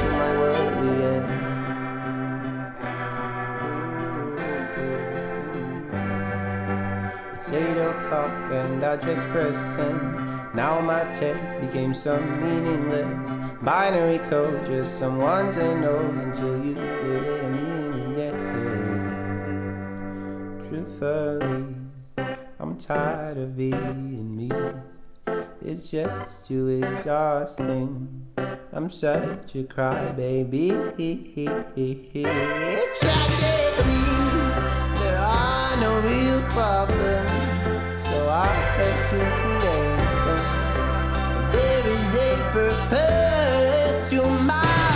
[0.00, 1.26] to my worrying.
[7.34, 10.25] It's eight o'clock and I just press send.
[10.56, 16.72] Now my text became some meaningless binary code, just some ones and nos until you
[16.72, 18.36] give it a meaning again.
[20.66, 21.76] Truthfully,
[22.58, 24.50] I'm tired of being me.
[25.60, 28.24] It's just too exhausting.
[28.72, 30.70] I'm such a crybaby.
[32.98, 34.04] Tragically,
[35.00, 37.30] there are no real problems,
[38.08, 39.45] so I have to
[42.56, 44.95] purpose to my.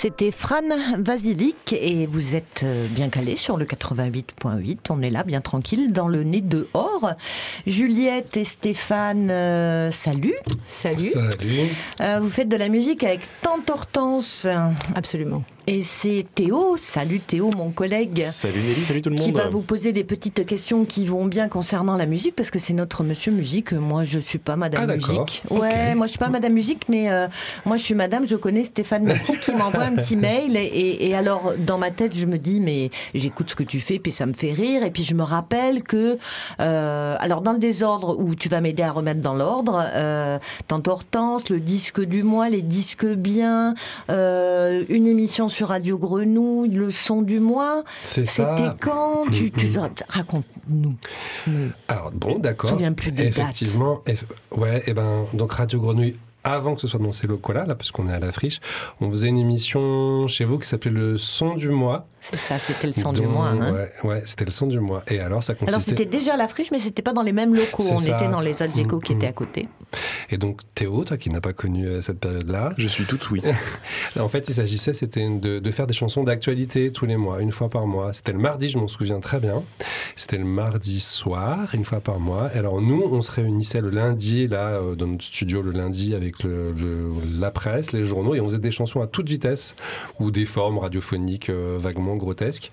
[0.00, 0.62] C'était Fran
[0.96, 4.78] Vasilik et vous êtes euh, bien calé sur le 88.8.
[4.90, 7.14] On est là, bien tranquille, dans le nez dehors.
[7.66, 10.36] Juliette et Stéphane, euh, salut.
[10.68, 10.98] Salut.
[10.98, 11.70] Salut.
[12.00, 14.46] Euh, vous faites de la musique avec Tante Hortense.
[14.94, 15.42] Absolument.
[15.70, 18.16] Et c'est Théo, salut Théo, mon collègue.
[18.20, 19.24] Salut Nelly, salut tout le monde.
[19.26, 22.58] Qui va vous poser des petites questions qui vont bien concernant la musique parce que
[22.58, 23.72] c'est notre monsieur musique.
[23.72, 25.42] Moi, je suis pas madame Ah, musique.
[25.50, 27.28] Ouais, moi je suis pas madame musique, mais euh,
[27.66, 28.26] moi je suis madame.
[28.26, 31.90] Je connais Stéphane Messi qui m'envoie un petit mail et, et- et alors dans ma
[31.90, 34.82] tête je me dis mais j'écoute ce que tu fais puis ça me fait rire
[34.84, 36.16] et puis je me rappelle que
[36.60, 40.88] euh, alors dans le désordre où tu vas m'aider à remettre dans l'ordre, euh, Tante
[40.88, 43.74] Hortense, le disque du mois, les disques bien,
[44.08, 47.84] euh, une émission sur Radio Grenouille, le son du mois.
[48.04, 49.24] C'est C'était quand?
[49.32, 49.70] Tu, tu-
[50.08, 50.94] raconte-nous.
[51.46, 52.68] Je me- Alors bon, d'accord.
[52.70, 53.38] Je me souviens plus des dates.
[53.38, 54.24] Effectivement, eff-
[54.56, 56.16] ouais, et ben donc Radio Grenouille.
[56.44, 58.60] Avant que ce soit dans ces locaux-là, là, parce qu'on est à la friche,
[59.00, 62.06] on faisait une émission chez vous qui s'appelait Le Son du mois.
[62.20, 63.48] C'est ça, c'était le son du mois.
[63.48, 63.72] hein.
[63.72, 65.02] Ouais, ouais, c'était le son du mois.
[65.08, 65.72] Et alors, ça consistait.
[65.74, 67.82] Alors c'était déjà à la friche, mais c'était pas dans les mêmes locaux.
[67.90, 68.14] On ça.
[68.14, 69.30] était dans les Adgeco qui Mm, étaient mm.
[69.30, 69.68] à côté.
[70.30, 73.40] Et donc Théo, toi qui n'as pas connu euh, cette période-là, Je suis tout oui.
[74.20, 77.52] en fait, il s'agissait, c'était de, de faire des chansons d'actualité tous les mois, une
[77.52, 78.12] fois par mois.
[78.12, 79.62] C'était le mardi, je m'en souviens très bien.
[80.16, 82.50] C'était le mardi soir, une fois par mois.
[82.54, 86.14] Et alors nous, on se réunissait le lundi, là, euh, dans notre studio le lundi,
[86.14, 89.74] avec le, le- la presse, les journaux, et on faisait des chansons à toute vitesse
[90.20, 92.70] ou des formes radiophoniques euh, vaguement grotesques.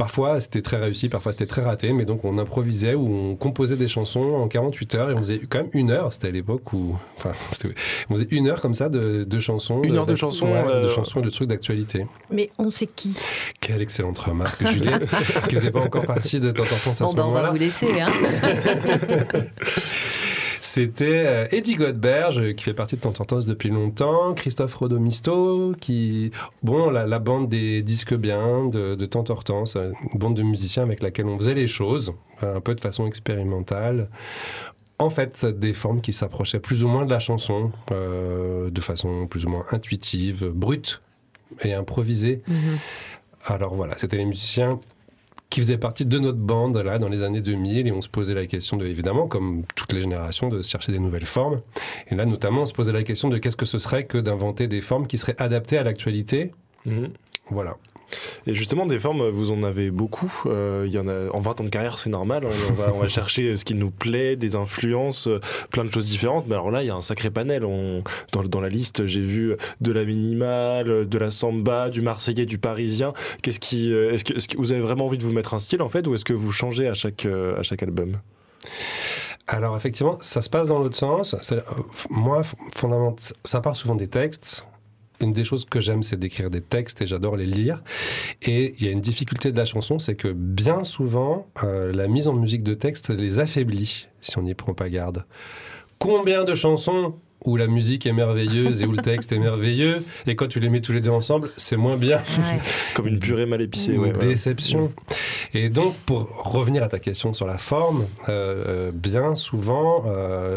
[0.00, 3.76] Parfois c'était très réussi, parfois c'était très raté, mais donc on improvisait ou on composait
[3.76, 6.10] des chansons en 48 heures et on faisait quand même une heure.
[6.14, 7.32] C'était à l'époque où, enfin,
[8.08, 11.28] on faisait une heure comme ça de, chansons, une heure de chansons, de chansons, de
[11.28, 12.06] trucs d'actualité.
[12.30, 13.14] Mais on sait qui
[13.60, 15.06] Quelle excellente remarque, Juliette,
[15.50, 17.26] qui faisait pas encore partie de Temps à ce moment-là.
[17.26, 18.00] On va vous laisser.
[18.00, 18.08] Hein
[20.60, 26.30] C'était euh, Eddie Godberge, qui fait partie de Tantantos depuis longtemps, Christophe Rodomisto, qui,
[26.62, 31.26] bon, la, bande des disques bien de, de Tantortance, une bande de musiciens avec laquelle
[31.26, 34.08] on faisait les choses, un peu de façon expérimentale.
[34.98, 39.26] En fait, des formes qui s'approchaient plus ou moins de la chanson, euh, de façon
[39.26, 41.00] plus ou moins intuitive, brute
[41.62, 42.42] et improvisée.
[42.46, 42.78] Mm-hmm.
[43.46, 44.78] Alors voilà, c'était les musiciens
[45.50, 48.34] qui faisait partie de notre bande là dans les années 2000 et on se posait
[48.34, 51.60] la question de évidemment comme toutes les générations de chercher des nouvelles formes.
[52.08, 54.68] Et là notamment on se posait la question de qu'est-ce que ce serait que d'inventer
[54.68, 56.52] des formes qui seraient adaptées à l'actualité.
[56.86, 57.10] Mhm.
[57.50, 57.76] voilà
[58.46, 60.32] et justement, des formes, vous en avez beaucoup.
[60.46, 62.44] Euh, y en a, en 20 ans de carrière, c'est normal.
[62.46, 62.50] Hein.
[62.70, 66.06] on, va, on, va, chercher ce qui nous plaît, des influences, euh, plein de choses
[66.06, 66.46] différentes.
[66.48, 67.64] Mais alors là, il y a un sacré panel.
[67.64, 72.46] On, dans, dans, la liste, j'ai vu de la minimale, de la samba, du marseillais,
[72.46, 73.12] du parisien.
[73.42, 75.58] Qu'est-ce qui, euh, est-ce que, est-ce que, vous avez vraiment envie de vous mettre un
[75.58, 78.16] style en fait, ou est-ce que vous changez à chaque, à chaque album?
[79.46, 81.34] Alors effectivement, ça se passe dans l'autre sens.
[82.10, 82.42] Moi,
[82.72, 84.64] fondamentalement, ça part souvent des textes
[85.20, 87.82] une des choses que j'aime, c'est d'écrire des textes et j'adore les lire.
[88.42, 92.08] Et il y a une difficulté de la chanson, c'est que bien souvent, euh, la
[92.08, 95.24] mise en musique de texte les affaiblit, si on n'y prend pas garde.
[95.98, 100.34] Combien de chansons où la musique est merveilleuse et où le texte est merveilleux, et
[100.34, 102.18] quand tu les mets tous les deux ensemble, c'est moins bien.
[102.94, 103.94] Comme une purée mal épicée.
[103.94, 104.92] Une déception.
[105.54, 110.04] Et donc, pour revenir à ta question sur la forme, euh, euh, bien souvent,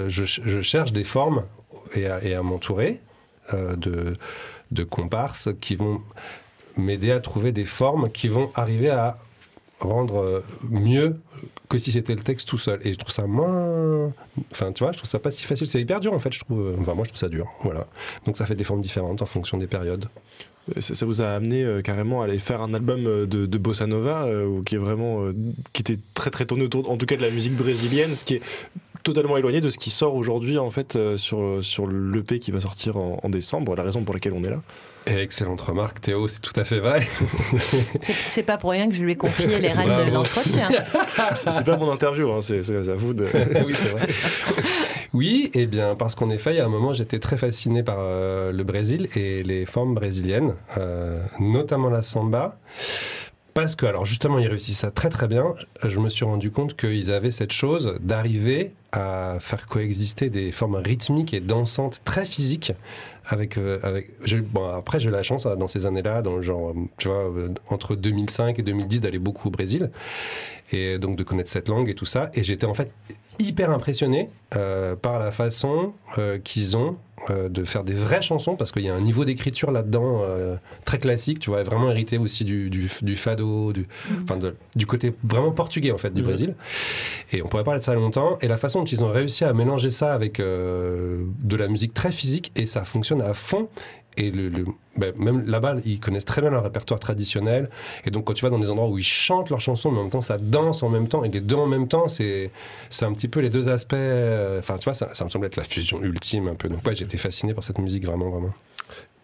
[0.07, 1.43] je, cherche des formes
[1.95, 2.99] et à m'entourer
[3.53, 4.17] de
[4.73, 6.01] de comparses qui vont
[6.77, 9.17] m'aider à trouver des formes qui vont arriver à
[9.79, 11.17] rendre euh, mieux
[11.69, 12.79] que si c'était le texte tout seul.
[12.83, 14.11] Et je trouve ça moins.
[14.51, 15.67] Enfin, tu vois, je trouve ça pas si facile.
[15.67, 16.75] C'est hyper dur, en fait, je trouve.
[16.79, 17.47] Enfin, moi, je trouve ça dur.
[17.63, 17.87] Voilà.
[18.25, 20.07] Donc, ça fait des formes différentes en fonction des périodes.
[20.77, 23.85] Euh, ça, vous a amené euh, carrément à aller faire un album de, de bossa
[23.85, 24.27] nova
[24.65, 25.29] qui est vraiment
[25.73, 28.35] qui était très très tourné autour en tout cas de la musique brésilienne ce qui
[28.35, 28.41] est
[29.03, 32.59] totalement éloigné de ce qui sort aujourd'hui en fait euh, sur, sur l'EP qui va
[32.61, 34.61] sortir en, décembre, la raison pour laquelle on est là.
[35.05, 37.05] excellente remarque, Théo, c'est tout à fait vrai.
[38.27, 40.69] c'est pas pour rien que je lui ai confié les règles de l'entretien.
[41.35, 43.25] c'est pas mon interview, hein, c'est à vous de.
[43.65, 44.07] oui, c'est vrai.
[45.13, 47.83] Oui, et eh bien parce qu'en effet, il y a un moment, j'étais très fasciné
[47.83, 52.57] par euh, le Brésil et les formes brésiliennes, euh, notamment la samba.
[53.53, 55.53] Parce que, alors justement, ils réussissent ça très très bien.
[55.83, 60.75] Je me suis rendu compte qu'ils avaient cette chose d'arriver à faire coexister des formes
[60.75, 62.73] rythmiques et dansantes très physiques
[63.25, 64.11] avec euh, avec
[64.75, 67.95] après j'ai eu la chance dans ces années-là dans le genre tu vois euh, entre
[67.95, 69.89] 2005 et 2010 d'aller beaucoup au Brésil
[70.71, 72.91] et donc de connaître cette langue et tout ça et j'étais en fait
[73.39, 75.93] hyper impressionné euh, par la façon
[76.43, 76.97] qu'ils ont
[77.29, 80.55] euh, de faire des vraies chansons parce qu'il y a un niveau d'écriture là-dedans euh,
[80.85, 84.51] très classique, tu vois, vraiment hérité aussi du, du, fado, du, mm.
[84.75, 86.25] du côté vraiment portugais en fait du mm.
[86.25, 86.55] Brésil.
[87.31, 88.37] Et on pourrait parler de ça longtemps.
[88.41, 91.93] Et la façon dont ils ont réussi à mélanger ça avec euh, de la musique
[91.93, 93.69] très physique et ça fonctionne à fond.
[94.17, 97.69] Et ben, même là-bas, ils connaissent très bien leur répertoire traditionnel.
[98.05, 100.03] Et donc, quand tu vas dans des endroits où ils chantent leurs chansons, mais en
[100.03, 102.51] même temps, ça danse en même temps, et les deux en même temps, c'est,
[103.01, 103.93] un petit peu les deux aspects.
[103.93, 106.69] Euh, enfin, tu vois, ça, me semble être la fusion ultime un peu.
[106.69, 108.53] Donc, ouais, été fasciné par cette musique, vraiment, vraiment.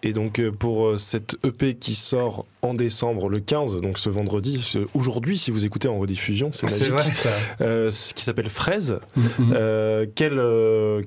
[0.01, 4.09] Et donc euh, pour euh, cette EP qui sort en décembre le 15, donc ce
[4.09, 7.29] vendredi, aujourd'hui si vous écoutez en rediffusion, c'est magique, vrai, ça.
[7.61, 8.99] Euh, qui s'appelle Fraise.
[9.17, 10.09] Mm-hmm.
[10.15, 10.41] quel,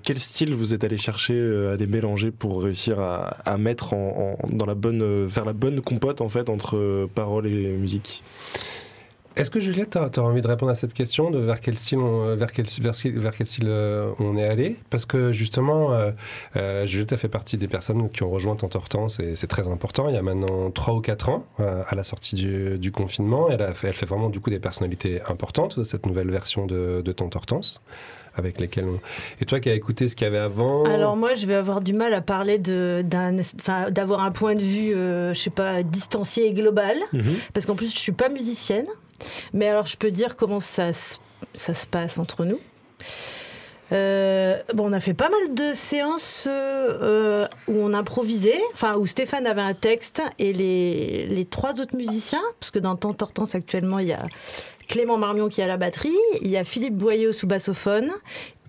[0.02, 1.34] quel style vous êtes allé chercher
[1.72, 5.80] à les mélanger pour réussir à, à mettre en, dans la bonne, faire la bonne
[5.80, 8.22] compote en fait entre paroles et musique?
[9.36, 11.98] Est-ce que Juliette, tu as, envie de répondre à cette question de vers quel style
[11.98, 14.76] on, vers quel, vers, quel style euh, on est allé?
[14.90, 16.10] Parce que justement, euh,
[16.56, 20.08] euh, Juliette a fait partie des personnes qui ont rejoint Tantortance et c'est très important.
[20.08, 22.34] Il y a maintenant 3 ou 4 ans, à la sortie
[22.78, 26.04] du, confinement, elle, a fait, elle fait vraiment du coup des personnalités importantes de cette
[26.04, 27.80] nouvelle version de, de Tantortance
[28.34, 28.98] avec lesquels on...
[29.40, 30.84] Et toi qui as écouté ce qu'il y avait avant?
[30.84, 35.38] Alors moi, je vais avoir du mal à parler d'avoir un point de vue, je
[35.38, 37.22] sais pas, distancié et global, mhm.
[37.52, 38.86] parce qu'en plus, je suis pas musicienne.
[39.52, 40.90] Mais alors, je peux dire comment ça,
[41.54, 42.60] ça se passe entre nous.
[43.92, 49.06] Euh, bon, on a fait pas mal de séances euh, où on improvisait, enfin où
[49.06, 53.54] Stéphane avait un texte et les, les trois autres musiciens, parce que dans Temps Tortance
[53.54, 54.24] actuellement il y a
[54.88, 58.10] Clément Marmion qui a la batterie, il y a Philippe Boyer au sous-bassophone,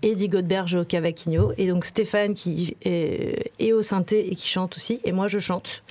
[0.01, 4.99] Eddie Godberge au cavaquinho, et donc Stéphane qui est, au synthé et qui chante aussi,
[5.05, 5.83] et moi je chante.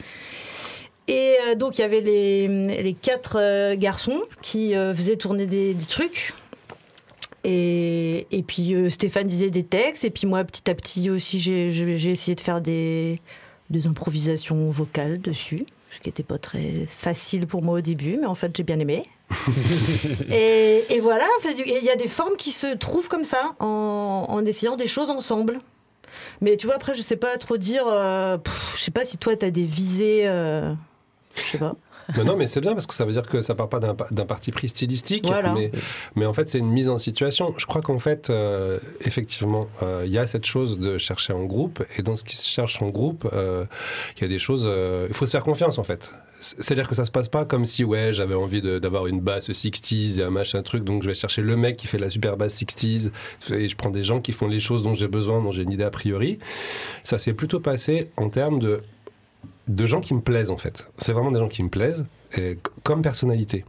[1.09, 2.49] Et donc, il y avait les,
[2.83, 6.33] les quatre garçons qui faisaient tourner des, des trucs.
[7.45, 12.11] Et, et puis Stéphane disait des textes, et puis moi, petit à petit aussi, j'ai
[12.11, 13.19] essayé de faire des,
[13.73, 18.27] des improvisations vocales dessus, ce qui n'était pas très facile pour moi au début, mais
[18.27, 19.09] en fait, j'ai bien aimé.
[20.31, 24.45] et, et, voilà, il y a des formes qui se trouvent comme ça, en, en
[24.45, 25.59] essayant des choses ensemble.
[26.43, 27.85] Mais tu vois, après, je sais pas trop dire.
[27.87, 28.37] Euh,
[28.77, 30.23] je sais pas si toi, tu as des visées.
[30.27, 30.75] Euh,
[31.35, 31.77] je sais pas.
[32.17, 34.27] mais non, mais c'est bien parce que ça veut dire que ça part pas d'un
[34.27, 35.71] parti pris stylistique, mais,
[36.17, 37.55] mais, en fait c'est une mise en situation.
[37.59, 39.69] Je crois qu'en fait, euh, effectivement,
[40.05, 42.83] il y a cette chose de chercher en groupe, et dans ce qui se cherche
[42.83, 44.69] en groupe, il y a des choses.
[45.09, 46.13] Il faut se faire confiance en fait.
[46.43, 50.19] C'est-à-dire que ça se passe pas comme si, ouais, j'avais envie d'avoir une basse 60s
[50.19, 52.61] et un machin truc, donc je vais chercher le mec qui fait la super basse
[52.61, 53.11] 60s,
[53.53, 55.73] et je prends des gens qui font les choses dont j'ai besoin, dont j'ai une
[55.73, 56.39] idée a priori.
[57.05, 58.83] Ça s'est plutôt passé en termes de,
[59.69, 60.91] de gens qui me plaisent, en fait.
[60.99, 62.07] C'est vraiment des gens qui me plaisent,
[62.37, 63.65] et, comme personnalité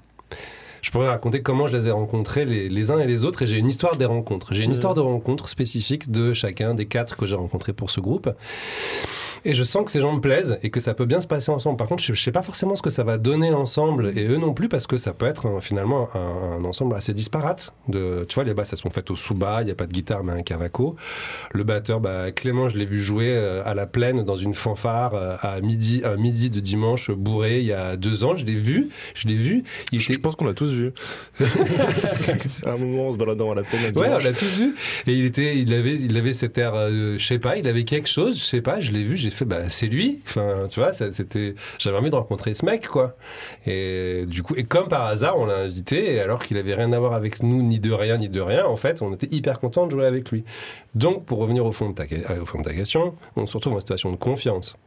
[0.84, 3.48] je pourrais raconter comment je les ai rencontrés les, les uns et les autres et
[3.48, 4.54] j'ai une histoire des rencontres.
[4.54, 8.02] J'ai une histoire de rencontres spécifique de chacun des quatre que j'ai rencontrés pour ce
[8.02, 8.30] groupe.
[9.46, 11.52] Et je sens que ces gens me plaisent et que ça peut bien se passer
[11.52, 11.78] ensemble.
[11.78, 14.38] Par contre, je ne sais pas forcément ce que ça va donner ensemble et eux
[14.38, 17.74] non plus parce que ça peut être finalement un, ensemble assez disparate.
[17.88, 19.92] De, tu vois, les basses, elles sont faites au sous-bas, il n'y a pas de
[19.92, 20.96] guitare mais un cavaco.
[21.52, 25.14] Le batteur, bah, Clément, je l'ai vu jouer euh, à la plaine dans une fanfare
[25.16, 28.36] euh, à midi, un midi de dimanche bourré il y a deux ans.
[28.36, 29.64] Je l'ai vu, je l'ai vu.
[29.92, 30.92] Il je, pense qu'on l'a tous vu.
[32.66, 33.96] à un moment, en se baladant à la plaine.
[33.98, 34.76] Ouais, on l'a tous vu.
[35.08, 37.84] Et il était, il avait, il avait cet air, euh, je sais pas, il avait
[37.84, 40.22] quelque chose, je sais pas, je l'ai vu, j'ai fait, bah, c'est lui.
[40.26, 43.16] Enfin, tu vois, c'était, j'avais envie de rencontrer ce mec, quoi.
[43.66, 47.00] Et du coup, et comme par hasard, on l'a invité, alors qu'il avait rien à
[47.00, 49.86] voir avec nous, ni de rien, ni de rien, en fait, on était hyper content
[49.86, 50.44] de jouer avec lui.
[50.96, 52.04] Donc, pour revenir au fond de ta,
[52.42, 54.78] au fond de ta question, on se retrouve dans une situation de confiance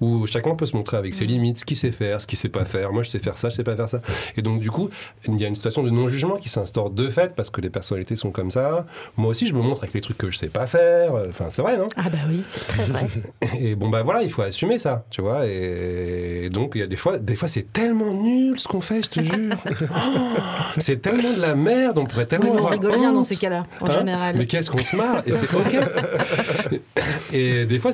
[0.00, 2.48] où chacun peut se montrer avec ses limites, ce qu'il sait faire, ce qu'il sait
[2.48, 2.92] pas faire.
[2.92, 4.00] Moi, je sais faire ça, je sais pas faire ça.
[4.36, 4.90] Et donc, du coup,
[5.28, 8.16] il y a une situation de non-jugement qui s'instaure de fait parce que les personnalités
[8.16, 8.86] sont comme ça.
[9.16, 11.14] Moi aussi, je me montre avec les trucs que je sais pas faire.
[11.28, 11.88] Enfin, c'est vrai, non?
[11.96, 13.06] Ah bah oui, c'est très vrai.
[13.60, 15.46] et bon, bah voilà, il faut assumer ça, tu vois.
[15.46, 19.02] Et donc, il y a des fois, des fois, c'est tellement nul ce qu'on fait,
[19.04, 19.54] je te jure.
[20.78, 22.52] c'est tellement de la merde, on pourrait tellement.
[22.52, 24.36] on rigole bien dans ces cas-là, en hein général.
[24.38, 25.76] Mais qu'est-ce qu'on se marre Et c'est ok.
[27.34, 27.90] et des fois,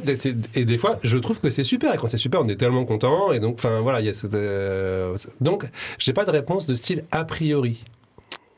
[0.54, 1.92] et des fois, je trouve que c'est super.
[1.92, 3.32] Et quand c'est super, on est tellement content.
[3.32, 4.34] Et donc, enfin, voilà, il y a cette.
[4.34, 5.64] Euh, donc,
[5.98, 7.82] j'ai pas de réponse de style a priori.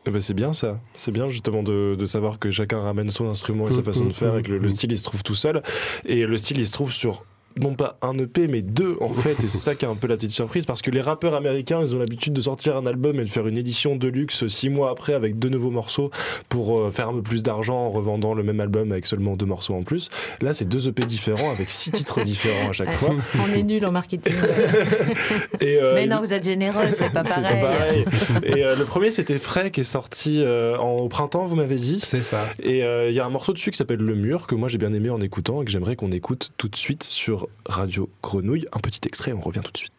[0.07, 3.29] Eh ben c'est bien ça, c'est bien justement de, de, savoir que chacun ramène son
[3.29, 5.35] instrument et sa façon de faire et que le, le, style il se trouve tout
[5.35, 5.63] seul.
[6.07, 7.27] Et le style il se trouve sur
[7.59, 9.43] non pas un EP mais deux en fait.
[9.43, 11.81] Et c'est ça qui est un peu la petite surprise parce que les rappeurs américains
[11.81, 14.71] ils ont l'habitude de sortir un album et de faire une édition de luxe six
[14.71, 16.11] mois après avec deux nouveaux morceaux
[16.49, 19.47] pour euh, faire un peu plus d'argent en revendant le même album avec seulement deux
[19.47, 20.09] morceaux en plus.
[20.41, 23.15] Là c'est deux EP différents avec six titres différents à chaque fois.
[23.45, 24.33] On est nul en marketing
[25.63, 28.05] euh, mais non vous êtes généreux c'est pas, pareil.
[28.45, 32.01] et euh, le premier c'était Fray qui est sorti en, au printemps vous m'avez dit.
[32.01, 32.49] C'est ça.
[32.63, 34.93] Et il y a un morceau dessus qui s'appelle Le Mur que moi j'ai bien
[34.93, 38.67] aimé en écoutant et que j'aimerais qu'on écoute tout de suite sur Radio Grenouille.
[38.73, 39.93] Un petit extrait, on revient tout de suite.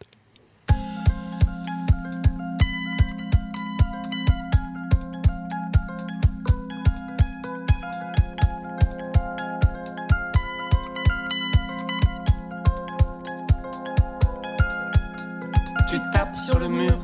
[15.90, 16.98] Tu tapes sur le mur,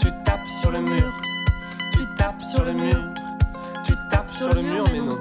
[0.00, 1.12] tu tapes sur le mur,
[1.92, 2.98] tu tapes sur le mur,
[3.84, 5.20] tu tapes sur le mur, mais non,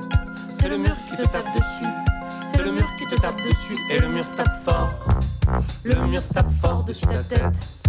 [0.55, 1.78] c'est le mur qui te tape dessus
[3.21, 4.93] tape dessus et le mur tape fort.
[5.83, 7.79] Le mur tape fort dessus ta tête.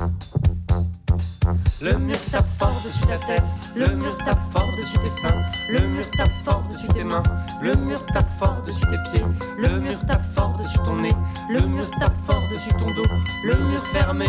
[1.80, 3.50] Le mur tape fort dessus ta tête.
[3.76, 5.42] Le mur tape fort dessus tes seins.
[5.68, 7.22] Le mur tape fort dessus tes mains.
[7.62, 9.26] Le mur tape fort dessus tes pieds.
[9.58, 11.14] Le mur tape fort dessus ton nez.
[11.48, 13.08] Le mur tape fort dessus ton dos.
[13.44, 14.26] Le mur fermé.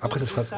[0.00, 0.54] Après cette phrase.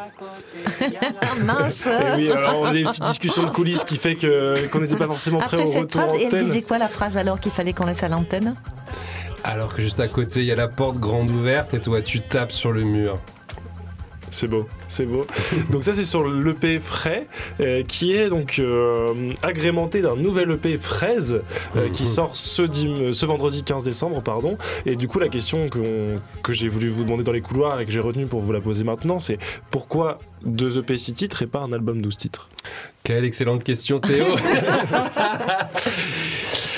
[1.44, 1.86] Mince.
[1.86, 4.96] Et oui, alors on a une petite discussion de coulisses qui fait que qu'on n'était
[4.96, 7.72] pas forcément prêt au retour phrase, Et elle disait quoi la phrase alors qu'il fallait
[7.72, 8.54] qu'on laisse à l'antenne?
[9.42, 12.20] Alors que juste à côté, il y a la porte grande ouverte et toi tu
[12.20, 13.18] tapes sur le mur.
[14.30, 15.26] C'est beau, c'est beau.
[15.70, 17.26] donc ça c'est sur l'EP Frais,
[17.60, 21.40] euh, qui est donc euh, agrémenté d'un nouvel EP Fraise,
[21.76, 22.08] euh, qui mhm.
[22.08, 22.66] sort ce,
[23.12, 24.58] ce, vendredi 15 décembre, pardon.
[24.86, 27.86] Et du coup la question que, que j'ai voulu vous demander dans les couloirs et
[27.86, 29.38] que j'ai retenu pour vous la poser maintenant, c'est
[29.70, 32.48] pourquoi deux EP 6 titres et pas un album 12 titres?
[33.02, 34.24] Quelle excellente question Théo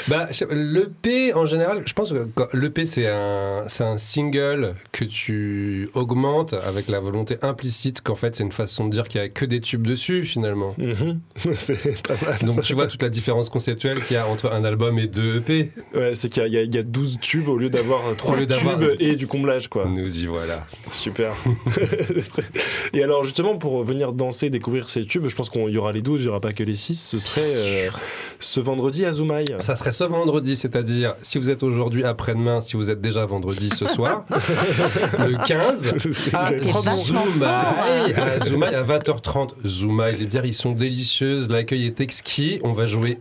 [0.09, 5.89] Bah, l'EP, en général, je pense que l'EP, c'est un, c'est un single que tu
[5.95, 9.31] augmentes avec la volonté implicite qu'en fait, c'est une façon de dire qu'il n'y a
[9.31, 10.75] que des tubes dessus, finalement.
[10.79, 11.21] Mhm.
[11.55, 12.39] c'est pas mal.
[12.41, 12.63] Donc, ça.
[12.63, 15.73] tu vois toute la différence conceptuelle qu'il y a entre un album et deux EP.
[15.95, 17.69] Ouais, c'est qu'il y, a- il y a- il y a 12 tubes au lieu
[17.69, 19.87] d'avoir 3 lieu tubes d'avoir- et du comblage, quoi.
[19.87, 20.67] Nous y voilà.
[20.91, 21.33] Super.
[22.93, 26.03] et alors, justement, pour venir danser, découvrir ces tubes, je pense qu'il y aura les
[26.03, 27.01] 12, il n'y aura pas que les 6.
[27.01, 27.89] Ce serait euh,
[28.41, 29.47] ce vendredi à Zoumaï.
[29.61, 33.71] Ça serait ce vendredi, c'est-à-dire si vous êtes aujourd'hui après-demain, si vous êtes déjà vendredi
[33.71, 34.25] ce soir,
[35.19, 35.95] le 15,
[36.35, 36.53] à.
[36.97, 38.15] Zoumaï,
[38.47, 39.51] Zoumaï à 20h30.
[39.65, 43.19] Zoumaï, les bières ils sont délicieuses, l'accueil est exquis, on va jouer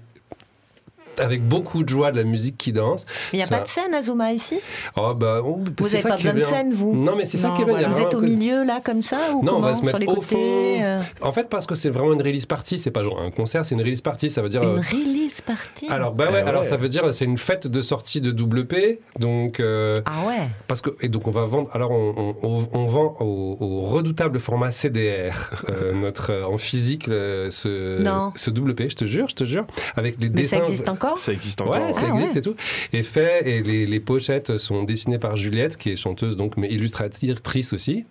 [1.20, 3.05] avec beaucoup de joie de la musique qui danse.
[3.34, 4.59] Il n'y a Ça- pas de scène à Zuma ici?
[4.97, 6.93] Oh, bah, on- Vous n'avez ça pas besoin de scène, vous?
[6.95, 7.76] Non, mais c'est ça qui est bien.
[7.78, 9.99] a Vous êtes au milieu, là, comme ça Ou Non, on va se mettre Sur
[9.99, 10.84] les au côtés fond.
[10.84, 13.66] euh, En fait, parce que c'est vraiment une release party, c'est pas genre un concert,
[13.66, 14.61] c'est une release party, ça veut dire.
[14.63, 15.88] Une euh, release party?
[15.89, 16.49] Alors, bah ouais, Ah ouais.
[16.49, 20.28] alors ça veut dire c'est une fête de sortie de double P, donc euh, Ah
[20.28, 21.70] ouais parce que et donc on va vendre.
[21.74, 26.57] Alors on, on- on- on vend au, au redoutable format CDR euh, notre euh, en
[26.57, 28.32] physique le- ce Non.
[28.36, 30.70] ce double P, je te jure, je te jure, avec les Mais ça dessins.
[30.70, 31.76] existe encore Ça existe encore.
[31.76, 32.39] Ouais, ça Ah existe ouais.
[32.39, 32.56] et tout.
[32.93, 36.70] Et fait, et les, les pochettes sont dessinées par Juliette, qui est chanteuse donc, mais
[36.70, 38.06] illustratrice aussi.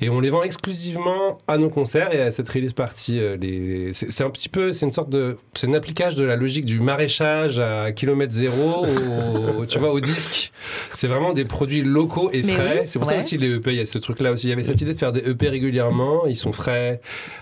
[0.00, 3.18] Et on les vend exclusivement à nos concerts et à cette release party.
[3.18, 6.36] euh, les- c'est un petit peu, c'est une sorte de, c'est un applicage de la
[6.36, 8.84] logique du maraîchage à kilomètre zéro,
[9.58, 10.52] au, tu vois, au disque.
[10.92, 12.78] C'est vraiment des produits locaux et Mais frais.
[12.82, 13.14] oui, c'est pour ouais.
[13.14, 14.46] ça aussi les EP, il y a ce truc-là aussi.
[14.46, 16.26] Il y avait cette idée de faire des EP régulièrement.
[16.26, 17.00] Ils sont frais.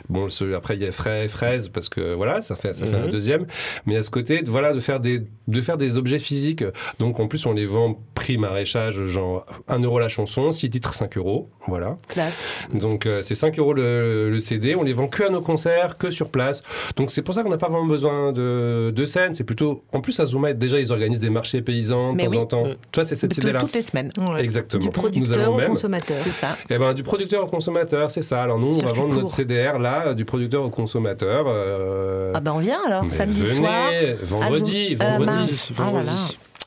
[0.09, 2.97] Bon, ce- après il y a frais, fraises parce que voilà, ça fait, ça fait
[2.97, 3.09] un Mhm.
[3.11, 3.47] deuxième.
[3.87, 6.64] Mais à ce côté, voilà, de faire des, de faire des objets physiques.
[6.99, 10.95] Donc en plus, on les vend prix maraîchage, genre 1 euro la chanson, 6 titres
[10.95, 11.49] 5 euros.
[11.66, 11.97] Voilà.
[12.09, 12.49] Classe.
[12.72, 14.75] Donc euh, c'est 5 euros le, le CD.
[14.75, 16.62] On les vend que à nos concerts, que sur place.
[16.97, 19.35] Donc c'est pour ça qu'on n'a pas vraiment besoin de, de scène.
[19.35, 19.83] C'est plutôt.
[19.93, 22.64] En plus, à Zoomet, déjà, ils organisent des marchés paysans de temps en temps.
[22.93, 23.61] Tu vois, c'est cette idée-là.
[23.61, 24.11] Toutes les semaines.
[24.31, 24.43] Ouais.
[24.43, 24.81] Exactement.
[24.81, 25.68] Du Nous producteur avons au même.
[25.68, 26.20] consommateur.
[26.20, 26.57] C'est ça.
[26.70, 28.43] Eh ben, du producteur au consommateur, c'est ça.
[28.43, 29.35] Alors nous, on va vendre notre court.
[29.35, 31.47] CDR là, du producteur au consommateur.
[31.49, 33.91] euh, Ah ben on vient alors, mais samedi venez, soir.
[34.22, 34.64] vendredi,
[35.01, 35.69] Ah, vendredi.
[36.09, 36.12] Ah.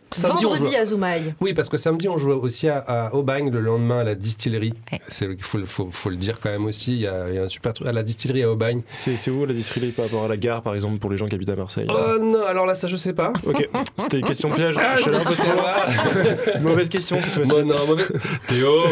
[0.10, 1.36] Samedi, on Vendredi joue- à Zoumaï.
[1.41, 4.74] Oui, parce que samedi, on joue aussi à, à Aubagne, le lendemain à la distillerie.
[4.89, 5.02] Ouais.
[5.10, 6.93] C'est Il faut, faut, faut le dire quand même aussi.
[6.93, 8.82] Il y a, il y a un super truc à la distillerie à Aubagne.
[8.93, 11.36] C'est où la distillerie par rapport à la gare, par exemple, pour les gens qui
[11.36, 11.88] habitent à Marseille?
[11.89, 13.34] Oh non, alors là, ça, je sais pas.
[13.45, 13.68] Ok,
[13.98, 14.76] c'était une question piège.
[14.95, 16.60] Je suis allé un peu trop loin.
[16.62, 17.52] Mauvaise question cette fois-ci.
[17.52, 18.04] Bon, non, mauvais.
[18.48, 18.72] Théo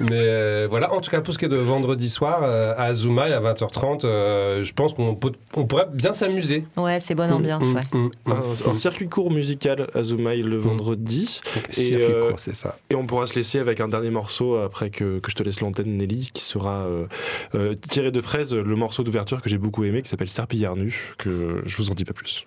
[0.00, 2.84] Mais euh, voilà, en tout cas, pour ce qui est de vendredi soir euh, à
[2.84, 5.18] Azuma à 20h30, euh, je pense qu'on
[5.56, 6.64] on pourrait bien s'amuser.
[6.76, 7.82] Ouais, c'est bonne ambiance, Mm, ouais.
[7.92, 11.40] mm, mm, Un, un circuit court musical à Zoumaï le vendredi.
[11.70, 12.78] Circuit euh, court, c'est ça.
[12.88, 15.60] Et on pourra se laisser avec un dernier morceau après que, que je te laisse
[15.60, 17.06] l'antenne, Nelly, qui sera euh,
[17.54, 21.14] euh, tiré de fraise, le morceau d'ouverture que j'ai beaucoup aimé, qui s'appelle Serpillière nu,
[21.18, 22.46] que je vous en dis pas plus.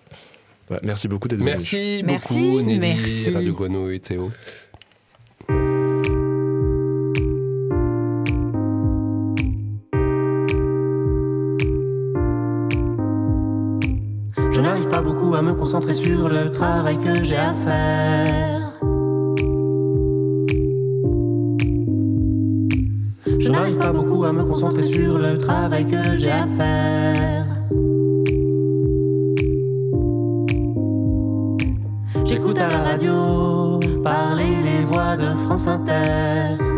[0.70, 1.50] Ouais, merci beaucoup d'être venu.
[1.50, 3.30] Merci, Merci, beaucoup, Nelly, merci.
[3.34, 4.30] Radio Grenouille et Théo.
[14.54, 18.72] Je n'arrive pas beaucoup à me concentrer sur le travail que j'ai à faire.
[23.40, 27.46] Je n'arrive pas beaucoup à me concentrer sur le travail que j'ai à faire.
[32.24, 36.73] J'écoute à la radio parler les voix de France Inter.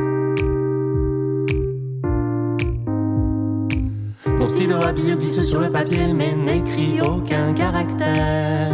[4.46, 8.72] Mon stylo habillé glisse sur le papier mais n'écrit aucun caractère.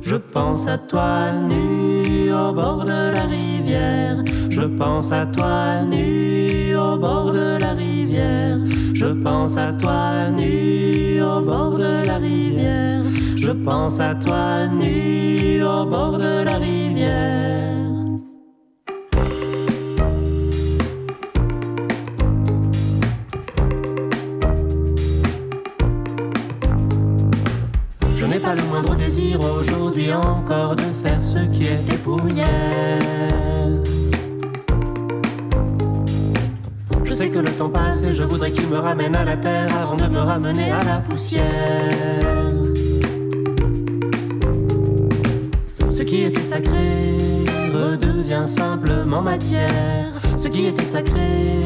[0.00, 4.24] Je pense à toi nu au bord de la rivière.
[4.48, 8.58] Je pense à toi nu au bord de la rivière.
[8.94, 13.02] Je pense à toi nu au bord de la rivière.
[13.36, 17.69] Je pense à toi nu au bord de la rivière.
[29.18, 32.98] Aujourd'hui encore de faire ce qui était pour hier.
[37.04, 39.74] Je sais que le temps passe et je voudrais qu'il me ramène à la terre
[39.76, 41.42] avant de me ramener à la poussière.
[45.90, 47.18] Ce qui était sacré
[47.74, 50.12] redevient simplement matière.
[50.36, 51.60] Ce qui était sacré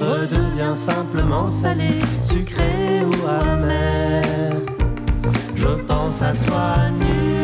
[0.00, 4.07] redevient simplement salé, sucré ou amer.
[6.08, 7.37] Pense à toi nu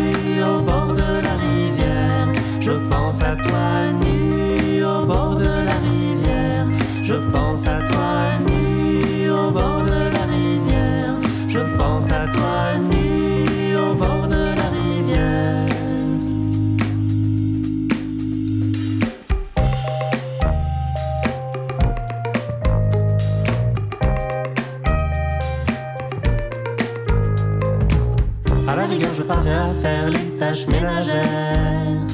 [30.55, 32.07] tâches ménagères.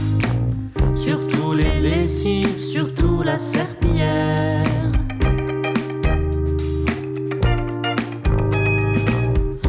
[0.94, 4.64] Surtout les lessives, surtout la serpillière.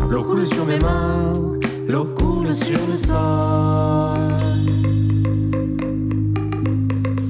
[0.09, 1.33] L'eau coule sur mes mains,
[1.87, 4.37] l'eau coule sur le sol.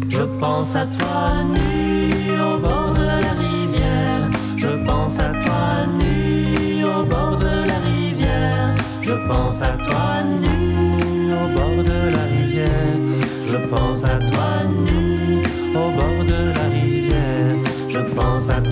[0.09, 4.29] Je pense à toi nu au bord de la rivière.
[4.57, 8.75] Je pense à toi nu au bord de la rivière.
[9.01, 10.10] Je pense à toi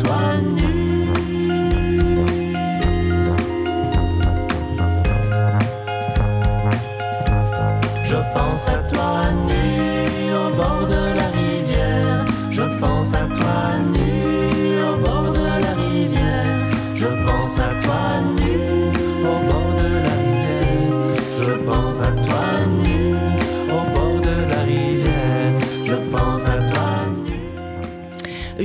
[0.10, 0.49] pense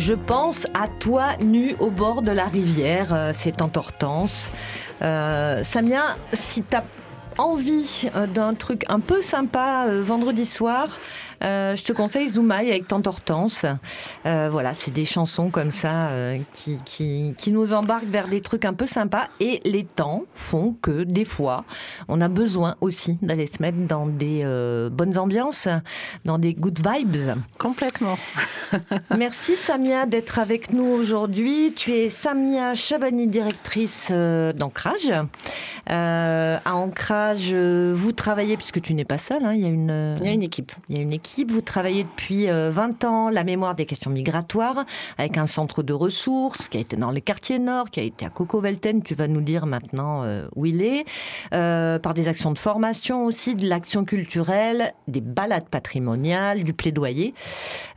[0.06, 3.14] Je pense à toi nu au bord de la rivière.
[3.14, 4.50] Euh, C'est en Hortense.
[5.00, 6.82] Euh, Samia, si t'as
[7.38, 10.88] envie euh, d'un truc un peu sympa vendredi soir,
[11.42, 13.66] euh, je te conseille Zoumaï avec Tante Hortense.
[14.26, 18.40] Euh, voilà, c'est des chansons comme ça euh, qui, qui, qui nous embarquent vers des
[18.40, 19.28] trucs un peu sympas.
[19.40, 21.64] Et les temps font que des fois,
[22.08, 24.44] on a besoin aussi d'aller se mettre dans des
[24.92, 25.68] bonnes ambiances,
[26.24, 27.38] dans des good vibes.
[27.58, 28.16] Complètement.
[29.16, 31.72] Merci Samia d'être avec nous aujourd'hui.
[31.76, 35.12] Tu es Samia Chabani, directrice d'Ancrage.
[35.86, 40.16] À Ancrage, vous travaillez, puisque tu n'es pas seule, hein, il y a une...
[40.20, 40.72] Il y a une équipe.
[40.88, 44.10] il y a une équipe, vous travaillez depuis euh, 20 ans la mémoire des questions
[44.10, 44.84] migratoires
[45.18, 48.24] avec un centre de ressources qui a été dans les quartiers nord, qui a été
[48.24, 51.04] à Coco-Velten, tu vas nous dire maintenant euh, où il est,
[51.52, 57.34] euh, par des actions de formation aussi, de l'action culturelle, des balades patrimoniales, du plaidoyer.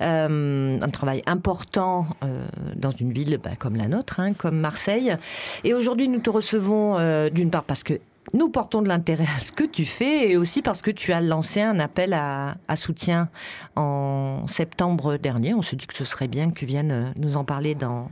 [0.01, 5.15] Euh, un travail important euh, dans une ville bah, comme la nôtre, hein, comme Marseille.
[5.63, 7.99] Et aujourd'hui, nous te recevons euh, d'une part parce que
[8.33, 11.21] nous portons de l'intérêt à ce que tu fais et aussi parce que tu as
[11.21, 13.29] lancé un appel à, soutien
[13.75, 15.53] en septembre dernier.
[15.53, 18.09] On se dit que ce serait bien que tu viennes euh, nous en parler dans,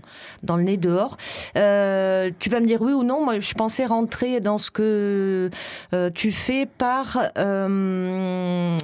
[0.47, 1.18] le nez dehors.
[1.57, 3.24] Euh, tu vas me dire oui ou non.
[3.24, 5.51] Moi, je pensais rentrer dans ce que
[5.93, 8.78] euh, tu fais par la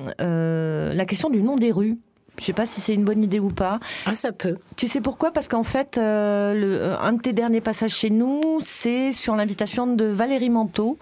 [1.05, 1.97] question du nom des rues.
[2.39, 3.79] Je sais pas si c'est une bonne idée ou pas.
[4.05, 4.57] Ah, ça peut.
[4.75, 5.32] Tu sais pourquoi?
[5.32, 9.36] Parce qu'en fait, euh, le, euh, un de tes derniers passages chez nous, c'est sur
[9.36, 10.97] l'invitation de Valérie Manteau,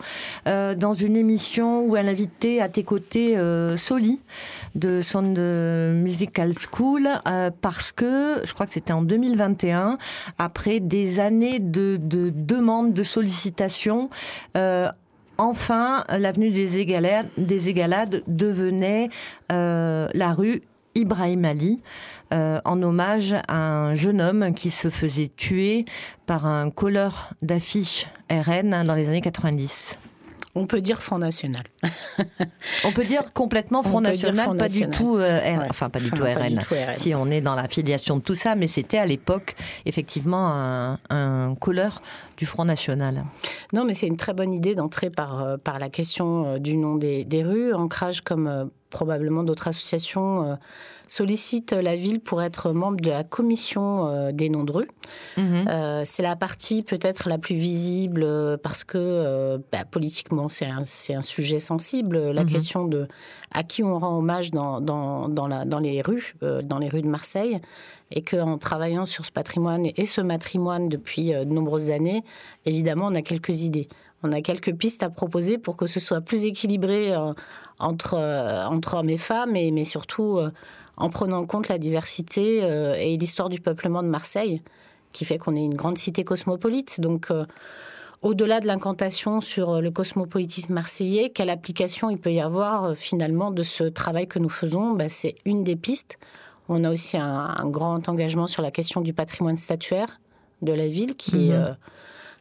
[0.47, 4.19] euh, dans une émission où elle invitait à tes côtés euh, Soli,
[4.75, 7.07] de Sound Musical School,
[7.61, 9.97] parce que, je crois que c'était en 2021,
[10.38, 14.09] après des années de, de demandes, de sollicitations,
[15.39, 19.09] enfin, l'avenue des Égalades, des Égalades devenait
[19.51, 20.61] euh, la rue
[20.95, 21.81] Ibrahim Ali,
[22.33, 25.85] euh, en hommage à un jeune homme qui se faisait tuer
[26.25, 29.97] par un colleur d'affiches RN dans les années 90.
[30.55, 31.61] On peut dire Front National.
[32.83, 34.89] On peut dire complètement Front National, Front pas National.
[34.89, 35.67] du tout, euh, R- Ouais.
[35.69, 36.49] enfin pas du Enfin, tout pas RN.
[36.49, 36.95] du tout RN.
[36.95, 40.99] Si on est dans la filiation de tout ça, mais c'était à l'époque effectivement un,
[41.11, 42.01] un colleur
[42.39, 43.25] du Front National.
[43.73, 46.77] Non, mais c'est une très bonne idée d'entrer par, euh, par la question euh, du
[46.77, 47.73] nom des, des rues.
[47.73, 50.55] Ancrage, comme euh, probablement d'autres associations, euh,
[51.09, 54.87] sollicite la ville pour être membre de la commission euh, des noms de rues.
[55.37, 55.65] Mhm.
[56.05, 58.25] C'est la partie peut-être la plus visible
[58.63, 62.49] parce que bah, politiquement c'est un, c'est un sujet sensible, la Mhm.
[62.49, 63.07] question de
[63.51, 67.01] à qui on rend hommage dans, dans, dans, la, dans les rues, dans les rues
[67.01, 67.59] de Marseille,
[68.12, 72.24] et qu'en travaillant sur ce patrimoine et ce matrimoine depuis euh, de nombreuses années,
[72.66, 73.88] évidemment on a quelques idées.
[74.24, 77.34] On a quelques pistes à proposer pour que ce soit plus équilibré euh,
[77.80, 80.39] entre, euh, entre hommes et femmes, mais surtout
[80.97, 84.62] en prenant en compte la diversité et l'histoire du peuplement de Marseille
[85.14, 86.99] qui fait qu'on est une grande cité cosmopolite.
[86.99, 87.30] Donc,
[88.22, 93.64] au-delà de l'incantation sur le cosmopolitisme marseillais, quelle application il peut y avoir finalement de
[93.64, 96.20] ce travail que nous faisons Bah, C'est une des pistes.
[96.70, 100.20] On a aussi un, un grand engagement sur la question du patrimoine statuaire
[100.61, 101.63] de la ville qui est Mhm.
[101.65, 101.74] euh,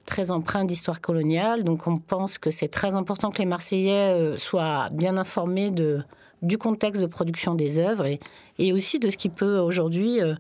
[0.05, 1.65] très empreint d'histoire coloniale.
[1.65, 6.03] Donc on pense que c'est très important que les Marseillais euh, soient bien informés de,
[6.43, 8.21] du contexte de production des œuvres et,
[8.59, 10.35] et aussi de ce qui peut aujourd'hui euh,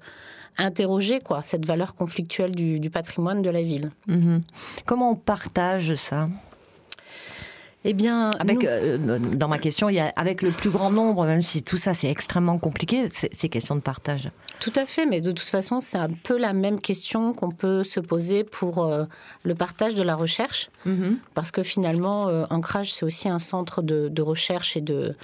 [0.58, 3.90] interroger quoi, cette valeur conflictuelle du, du patrimoine de la ville.
[4.06, 4.42] Mhm.
[4.86, 6.28] Comment on partage ça?
[7.90, 8.68] Eh bien, avec,
[9.34, 11.94] dans ma question, il y a, avec le plus grand nombre, même si tout ça
[11.94, 14.30] c'est extrêmement compliqué, c'est question de partage.
[14.60, 17.82] Tout à fait, mais de toute façon, c'est un peu la même question qu'on peut
[17.84, 18.92] se poser pour
[19.42, 21.16] le partage de la recherche, mm-hmm.
[21.32, 25.14] parce que finalement, Ancrage, c'est aussi un centre de, de recherche et de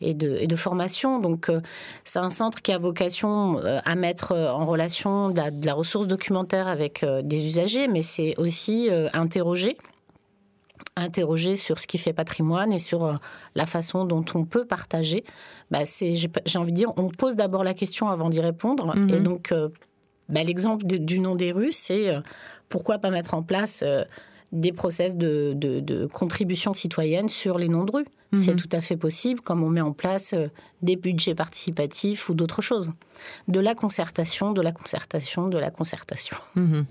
[0.00, 1.18] et de, formation.
[1.18, 1.60] Donc, euh,
[2.04, 6.06] c'est un centre qui a vocation euh, à mettre euh, en relation de la, ressource
[6.06, 9.76] documentaire avec des usagers, mais c'est aussi interroger
[10.96, 13.18] interroger sur ce qui fait patrimoine et sur
[13.54, 15.24] la façon dont on peut partager.
[15.70, 18.94] Bah, c'est, j'ai, envie de dire, on pose d'abord la question avant d'y répondre.
[18.96, 19.22] Et mhm.
[19.22, 19.52] donc,
[20.28, 22.14] bah, l'exemple du nom des rues, c'est
[22.68, 23.82] pourquoi pas mettre en place
[24.54, 28.06] des process de, de, contribution citoyenne sur les noms de rue.
[28.36, 28.60] C'est mhm.
[28.60, 30.48] tout à fait possible, comme on met en place euh,
[30.82, 32.90] des budgets participatifs ou d'autres choses.
[33.48, 36.36] De la concertation, de la concertation, de la concertation.
[36.54, 36.86] Mhm.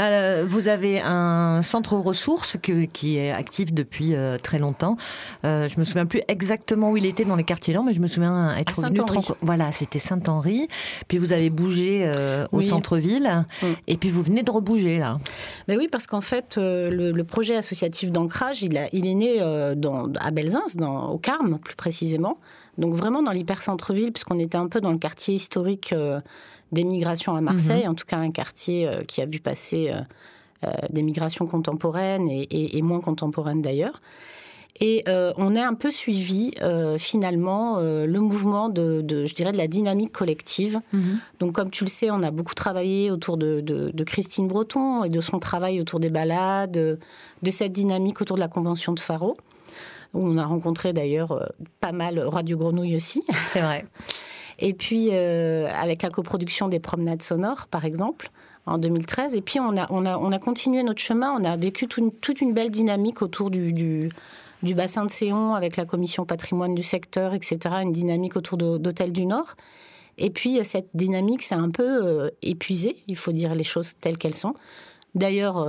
[0.00, 4.96] Euh, vous avez un centre ressources qui est actif depuis euh, très longtemps.
[5.44, 8.00] Euh, je me souviens plus exactement où il était dans les quartiers lents, mais je
[8.00, 9.00] me souviens être venu.
[9.42, 10.68] Voilà, c'était Saint-Henri.
[11.08, 12.10] Puis vous avez bougé
[12.52, 13.44] au centre-ville,
[13.86, 15.18] et puis vous venez de rebouger là.
[15.68, 20.30] Mais oui, parce qu'en fait, le, projet associatif d'ancrage, il, il, est né dans, à
[20.30, 22.38] Belzins, dans, au Carme plus précisément.
[22.78, 26.20] Donc vraiment dans l'hyper-centre-ville, puisqu'on était un peu dans le quartier historique euh,
[26.72, 27.90] des migrations à Marseille, mhm.
[27.90, 32.82] en tout cas un quartier euh, qui a vu passer euh, des migrations contemporaines et,
[32.82, 34.00] moins contemporaines d'ailleurs.
[34.78, 36.52] Et on a un peu suivi
[36.98, 40.80] finalement le mouvement de, je dirais, de la dynamique collective.
[40.92, 41.18] Mhm.
[41.40, 45.08] Donc comme tu le sais, on a beaucoup travaillé autour de, de, Christine Breton et
[45.08, 49.36] de son travail autour des balades, de cette dynamique autour de la Convention de Faro
[50.16, 51.46] où on a rencontré d'ailleurs euh,
[51.80, 53.22] pas mal Radio Grenouille aussi.
[53.48, 53.84] C'est vrai.
[54.58, 58.30] Et puis euh, avec la coproduction des promenades sonores, par exemple,
[58.64, 59.36] en 2013.
[59.36, 62.40] Et puis on a, on a, on a continué notre chemin, on a vécu toute
[62.40, 67.34] une belle dynamique autour du, du, bassin de Séon avec la commission patrimoine du secteur,
[67.34, 67.58] etc.
[67.82, 69.54] Une dynamique autour d'Hôtel du Nord.
[70.18, 74.16] Et puis cette dynamique s'est un peu euh, épuisée, il faut dire les choses telles
[74.16, 74.54] qu'elles sont.
[75.14, 75.66] D'ailleurs,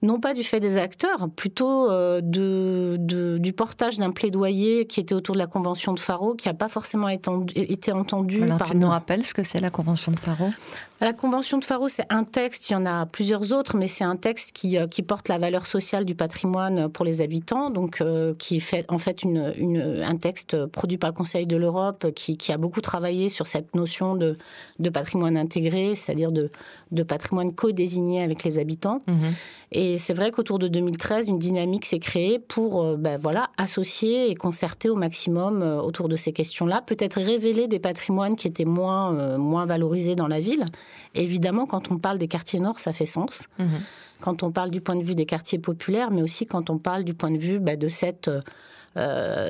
[0.00, 5.14] non pas du fait des acteurs, plutôt euh, de, du portage d'un plaidoyer qui était
[5.14, 8.42] autour de la Convention de Faro, qui n'a pas forcément été entendu.
[8.42, 10.50] Alors, tu nous rappelles ce que c'est la Convention de Faro?
[11.00, 14.04] La Convention de Faro, c'est un texte, il y en a plusieurs autres, mais c'est
[14.04, 18.00] un texte qui, euh, qui, porte la valeur sociale du patrimoine pour les habitants, donc
[18.00, 22.12] euh, qui fait en fait une, une, un texte produit par le Conseil de l'Europe,
[22.14, 24.36] qui, qui, a beaucoup travaillé sur cette notion de,
[24.78, 26.50] de patrimoine intégré, c'est-à-dire de,
[26.92, 29.00] de patrimoine co-désigné avec les habitants.
[29.06, 29.12] Mmh.
[29.70, 34.30] Et et c'est vrai qu'autour de 2013, une dynamique s'est créée pour ben voilà, associer
[34.30, 38.64] et concerter au maximum euh, autour de ces questions-là, peut-être révéler des patrimoines qui étaient
[38.64, 40.66] moins, euh, moins valorisés dans la ville.
[41.14, 43.46] évidemment, quand on parle des quartiers nord, ça fait sens.
[43.58, 43.68] Mhm.
[44.20, 47.04] Quand on parle du point de vue des quartiers populaires, mais aussi quand on parle
[47.04, 48.30] du point de vue ben, de cette...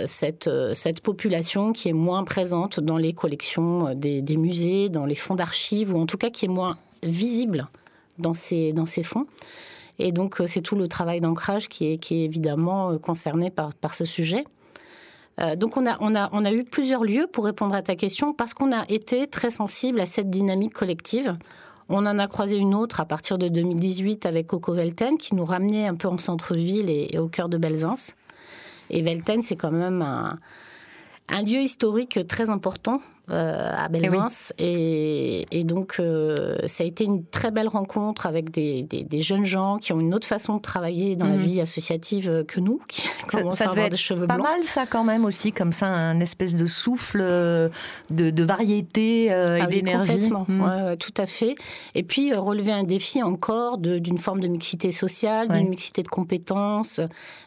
[0.06, 5.14] cette, cette, population qui est moins présente dans les collections des, des musées, dans les
[5.14, 7.66] fonds d'archives, ou en tout cas qui est moins visible
[8.18, 9.26] dans ces, dans ces fonds.
[9.98, 14.04] Et donc, euh, c'est tout le travail d'ancrage qui est, évidemment euh, concerné par, ce
[14.04, 14.44] sujet.
[15.40, 18.84] Euh, donc on a, eu plusieurs lieux pour répondre à ta question parce qu'on a
[18.88, 21.36] été très sensible à cette dynamique collective.
[21.88, 25.44] On en a croisé une autre à partir de 2018 avec Coco Velten qui nous
[25.44, 27.94] ramenait un peu en centre-ville et, au cœur de Belzins.
[28.90, 34.52] Et Velten, c'est quand même un lieu historique très important euh, à eh Belzins.
[34.58, 39.44] Et, et, donc, euh, ça a été une très belle rencontre avec des, des, jeunes
[39.44, 41.42] gens qui ont une autre façon de travailler dans la mhm.
[41.42, 44.38] vie associative que nous, qui commencent à avoir des cheveux blancs.
[44.38, 47.68] Pas mal, ça, quand même, aussi, comme ça, un espèce de souffle euh,
[48.10, 50.10] de, de variété et ah d'énergie.
[50.10, 50.96] complètement, mhm.
[50.96, 51.54] tout à fait.
[51.94, 57.00] Et puis, relever un défi encore d'une forme de mixité sociale, d'une mixité de compétences,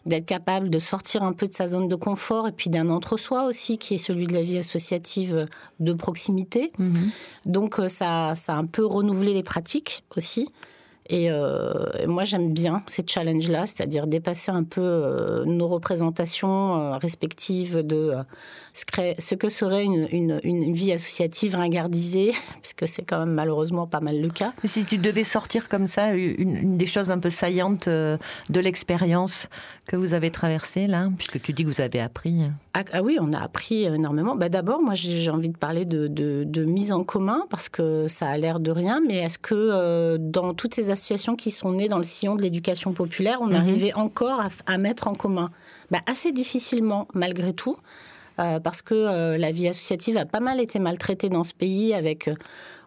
[0.05, 3.45] d'être capable de sortir un peu de sa zone de confort et puis d'un entre-soi
[3.45, 5.47] aussi, qui est celui de la vie associative
[5.81, 6.71] de proximité.
[6.77, 7.11] Mhm.
[7.45, 10.47] Donc euh, ça, ça a un peu renouvelé les pratiques aussi.
[11.09, 17.79] Et euh, moi, j'aime bien ces challenges-là, c'est-à-dire dépasser un peu euh, nos représentations respectives
[17.79, 18.13] de
[18.73, 23.99] ce que serait une, une, vie associative ringardisée, parce que c'est quand même malheureusement pas
[23.99, 24.53] mal le cas.
[24.63, 28.19] si tu devais sortir comme ça une, des choses un peu saillantes de
[28.59, 29.49] l'expérience
[29.87, 32.43] que vous avez traversée, là, puisque tu dis que vous avez appris.
[32.73, 34.35] Ah, ah oui, on a appris énormément.
[34.35, 38.29] Bah, D'abord, moi, j'ai envie de parler de, de, mise en commun, parce que ça
[38.29, 41.87] a l'air de rien, mais est-ce que euh, dans toutes ces associations qui sont nées
[41.87, 43.55] dans le sillon de l'éducation populaire, on mhm.
[43.55, 45.51] arrivait encore à, à, mettre en commun?
[45.89, 47.75] Bah, Assez difficilement, malgré tout.
[48.41, 51.93] Euh, parce que euh, la vie associative a pas mal été maltraitée dans ce pays
[51.93, 52.35] avec euh,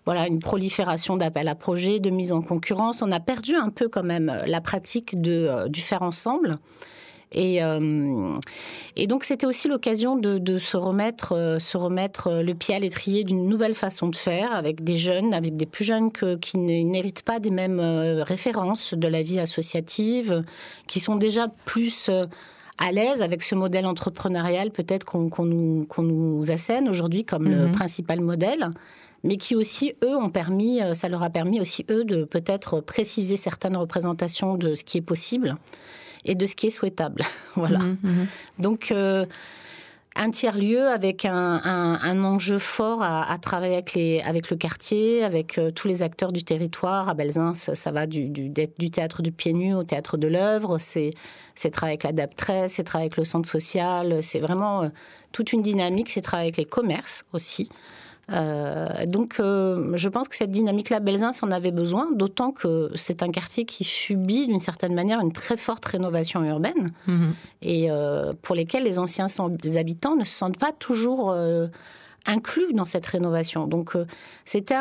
[0.05, 3.03] voilà une prolifération d'appels à projets, de mise en concurrence.
[3.03, 6.59] On a perdu un peu quand même la pratique de, du faire ensemble.
[7.37, 7.59] Et,
[9.09, 13.75] donc c'était aussi l'occasion de, se remettre, se remettre le pied à l'étrier d'une nouvelle
[13.75, 17.81] façon de faire avec des jeunes, avec des plus jeunes qui n'héritent pas des mêmes
[17.81, 20.45] références de la vie associative,
[20.87, 22.09] qui sont déjà plus
[22.79, 27.73] à l'aise avec ce modèle entrepreneurial peut-être qu'on nous, nous, assène aujourd'hui comme le mhm.
[27.73, 28.71] principal modèle,
[29.23, 32.81] mais qui aussi, eux, ont permis, euh, ça leur a permis aussi, eux, de peut-être
[32.81, 35.57] préciser certaines représentations de ce qui est possible
[36.25, 37.23] et de ce qui est souhaitable.
[37.57, 37.79] voilà.
[37.79, 38.27] Mhm, mhm.
[38.59, 39.25] Donc, euh,
[40.17, 45.71] un tiers-lieu avec un, enjeu fort à, travailler avec, les, avec le quartier, avec euh,
[45.73, 47.09] tous les acteurs du territoire.
[47.09, 48.53] À Belzins, ça va du,
[48.93, 50.79] théâtre du pied nu au théâtre de l'œuvre.
[50.79, 51.13] C'est
[51.73, 54.23] travailler avec l'adaptresse, c'est travailler avec le centre social.
[54.23, 54.89] C'est vraiment euh,
[55.33, 56.11] toute une dynamique.
[56.11, 57.69] C'est travailler avec les commerces aussi.
[58.31, 63.23] Euh, donc, euh, je pense que cette dynamique-là, Belzins en avait besoin, d'autant que c'est
[63.23, 67.35] un quartier qui subit d'une certaine manière une très forte rénovation urbaine mhm.
[67.63, 69.27] et euh, pour lesquels les anciens
[69.77, 71.35] habitants ne se sentent pas toujours
[72.27, 73.67] inclus dans cette rénovation.
[73.67, 74.07] Donc euh,
[74.45, 74.77] c'était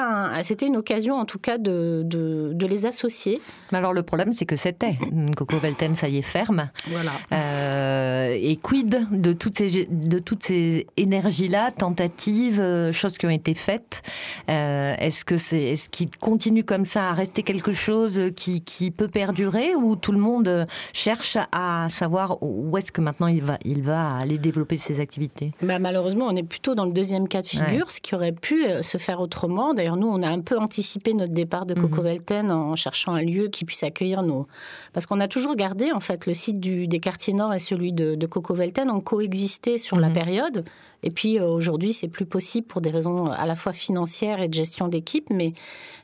[0.66, 3.42] une occasion en tout cas de, de, les associer.
[3.72, 4.98] Mais alors le problème c'est que c'était
[5.36, 6.70] Coco Velten ça y est ferme.
[6.90, 7.12] Voilà.
[7.34, 13.26] Euh, et quid de toutes ces de toutes ces énergies là, tentatives, euh, choses qui
[13.26, 14.02] ont été faites?
[14.48, 19.08] est-ce que c'est est-ce qu'il continue comme ça à rester quelque chose qui, qui peut
[19.08, 23.82] perdurer ou tout le monde cherche à savoir où est-ce que maintenant il va il
[23.82, 25.52] va aller développer ses activités?
[25.62, 28.66] Bah, malheureusement on est plutôt dans le deuxième cas de figure, ce qui aurait pu
[28.66, 29.74] euh, se faire autrement.
[29.74, 32.52] D'ailleurs, nous, on a un peu anticipé notre départ de Coco mhm.
[32.52, 34.48] en cherchant un lieu qui puisse accueillir nos.
[34.94, 37.92] Parce qu'on a toujours gardé, en fait, le site du, des quartiers nord et celui
[37.92, 40.14] de, de Coco ont coexisté sur la mhm.
[40.14, 40.66] période.
[41.06, 44.40] Et puis euh, aujourd'hui, c'est plus possible pour des raisons euh, à la fois financières
[44.42, 45.30] et de gestion d'équipe.
[45.32, 45.54] Mais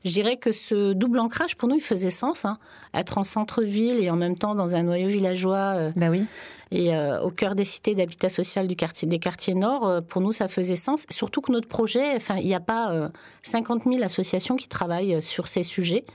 [0.04, 2.44] je dirais que ce double ancrage, pour nous, il faisait sens.
[2.44, 2.58] Hein.
[2.94, 5.92] Être en centre-ville et en même temps dans un noyau villageois.
[5.96, 6.26] ben oui
[6.72, 10.48] et euh, au cœur des cités d'habitat social des quartiers nord, euh, pour nous, ça
[10.48, 11.06] faisait sens.
[11.10, 13.10] Surtout que notre projet, enfin, il n'y a pas
[13.44, 16.06] 50 euh, 000 associations qui travaillent sur ces sujets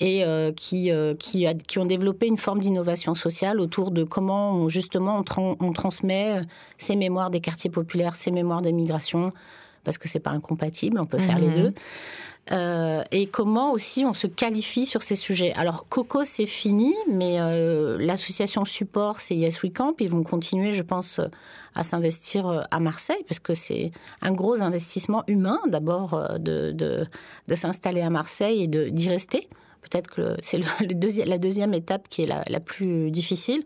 [0.00, 0.24] et
[0.56, 0.90] qui,
[1.20, 6.40] qui, qui, ont développé une forme d'innovation sociale autour de comment justement on, on, transmet
[6.78, 9.32] ces mémoires des quartiers populaires, ces mémoires des migrations,
[9.84, 11.62] parce que c'est pas incompatible, on peut faire les mhm.
[11.62, 11.74] deux.
[12.52, 15.54] Euh, et comment aussi on se qualifie sur ces sujets.
[15.54, 19.94] Alors Coco c'est fini, mais euh, l'association support c'est Yes We Camp.
[20.00, 21.20] Ils vont continuer, je pense,
[21.74, 27.06] à s'investir euh, à Marseille parce que c'est un gros investissement humain d'abord de, de,
[27.48, 29.48] de s'installer à Marseille et d'y rester.
[29.80, 33.62] Peut-être que c'est le, la deuxième étape qui est la, la plus difficile.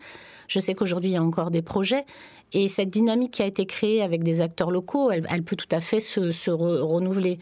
[0.47, 2.05] Je sais qu'aujourd'hui, il y a encore des projets.
[2.53, 5.69] Et cette dynamique qui a été créée avec des acteurs locaux, elle, elle peut tout
[5.71, 7.39] à fait se, se renouveler.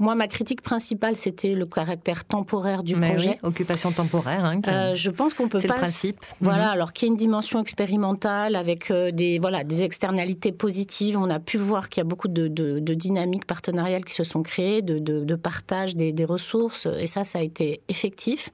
[0.00, 3.38] Moi, ma critique principale, c'était le caractère temporaire du projet.
[3.42, 4.44] occupation temporaire.
[4.44, 5.62] Hein, euh, je pense qu'on peut pas.
[5.62, 6.24] C'est le principe.
[6.40, 6.72] Voilà, mhm.
[6.72, 11.18] alors qu'il y a une dimension expérimentale avec euh, des voilà des externalités positives.
[11.18, 14.22] On a pu voir qu'il y a beaucoup de, de, de, dynamiques partenariales qui se
[14.22, 18.50] sont créées, de, de partage des, des, ressources, et ça, ça a été effectif.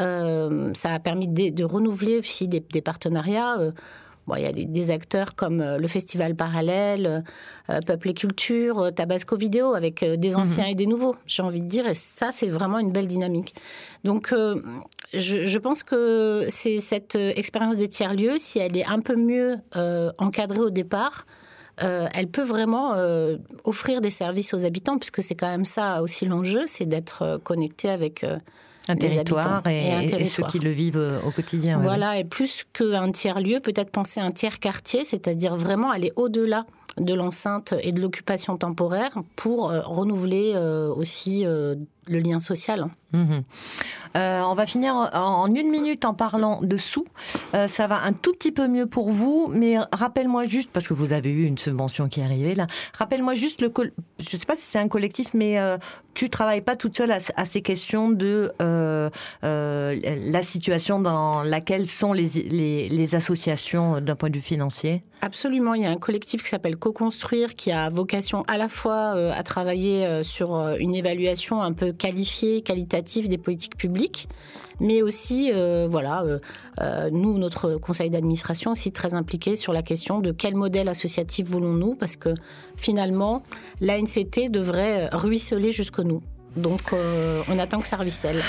[0.00, 3.58] Euh, ça a permis de, renouveler aussi des, des partenariats.
[3.58, 3.72] Euh,
[4.34, 7.24] il y a des, acteurs comme euh, le Festival Parallèle,
[7.70, 10.36] euh, Peuple et Culture, euh, Tabasco Vidéo, avec des mhm.
[10.36, 11.86] anciens et des nouveaux, j'ai envie de dire.
[11.86, 13.54] Et ça, c'est vraiment une belle dynamique.
[14.04, 14.32] Donc,
[15.12, 19.58] je, pense que c'est cette expérience des tiers-lieux, si elle est un peu mieux
[20.18, 21.26] encadrée au départ,
[21.78, 22.94] elle peut vraiment
[23.64, 27.88] offrir des services aux habitants, puisque c'est quand même ça aussi l'enjeu, c'est d'être connecté
[27.88, 28.24] avec
[28.88, 31.78] un territoire et, ceux qui le vivent euh, au quotidien.
[31.78, 36.66] Voilà, et plus qu'un tiers-lieu, peut-être penser un tiers-quartier, c'est-à-dire vraiment aller au-delà
[36.98, 41.44] de l'enceinte et de l'occupation temporaire pour euh, renouveler euh, aussi
[42.08, 42.88] le lien social.
[43.12, 43.44] Mhm.
[44.16, 47.04] Euh, on va finir en une minute en parlant de sous.
[47.54, 50.94] Euh, ça va un tout petit peu mieux pour vous, mais rappelle-moi juste, parce que
[50.94, 53.72] vous avez eu une subvention qui est arrivée là, rappelle-moi juste le.
[54.18, 55.76] Je ne sais pas si c'est un collectif, mais euh,
[56.14, 58.50] tu travailles pas toute seule à, ces questions de
[59.42, 65.02] la situation dans laquelle sont les, les associations d'un point de vue financier?
[65.20, 65.74] Absolument.
[65.74, 69.42] Il y a un collectif qui s'appelle Co-construire qui a vocation à la fois à
[69.42, 74.28] travailler sur une évaluation un peu qualifiée, qualitative des politiques publiques,
[74.80, 76.38] mais aussi, euh, voilà, euh,
[76.80, 81.46] euh, nous, notre conseil d'administration aussi très impliqué sur la question de quel modèle associatif
[81.46, 82.34] voulons-nous, parce que
[82.76, 83.42] finalement,
[83.80, 86.22] l'ANCT devrait ruisseler jusque nous.
[86.56, 86.94] Donc,
[87.48, 88.42] on attend que ça ruisselle.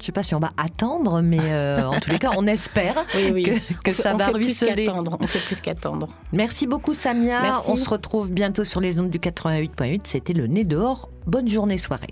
[0.00, 1.38] Je sais pas si on va attendre, mais
[1.84, 3.04] en tous les cas, on espère
[3.84, 4.86] Que, ça va ruisseler.
[4.88, 6.08] On fait plus qu'attendre.
[6.32, 7.60] Merci beaucoup, Samia.
[7.68, 10.00] On se retrouve bientôt sur les ondes du 88.8.
[10.04, 11.10] C'était le nez dehors.
[11.26, 12.08] Bonne journée, soirée.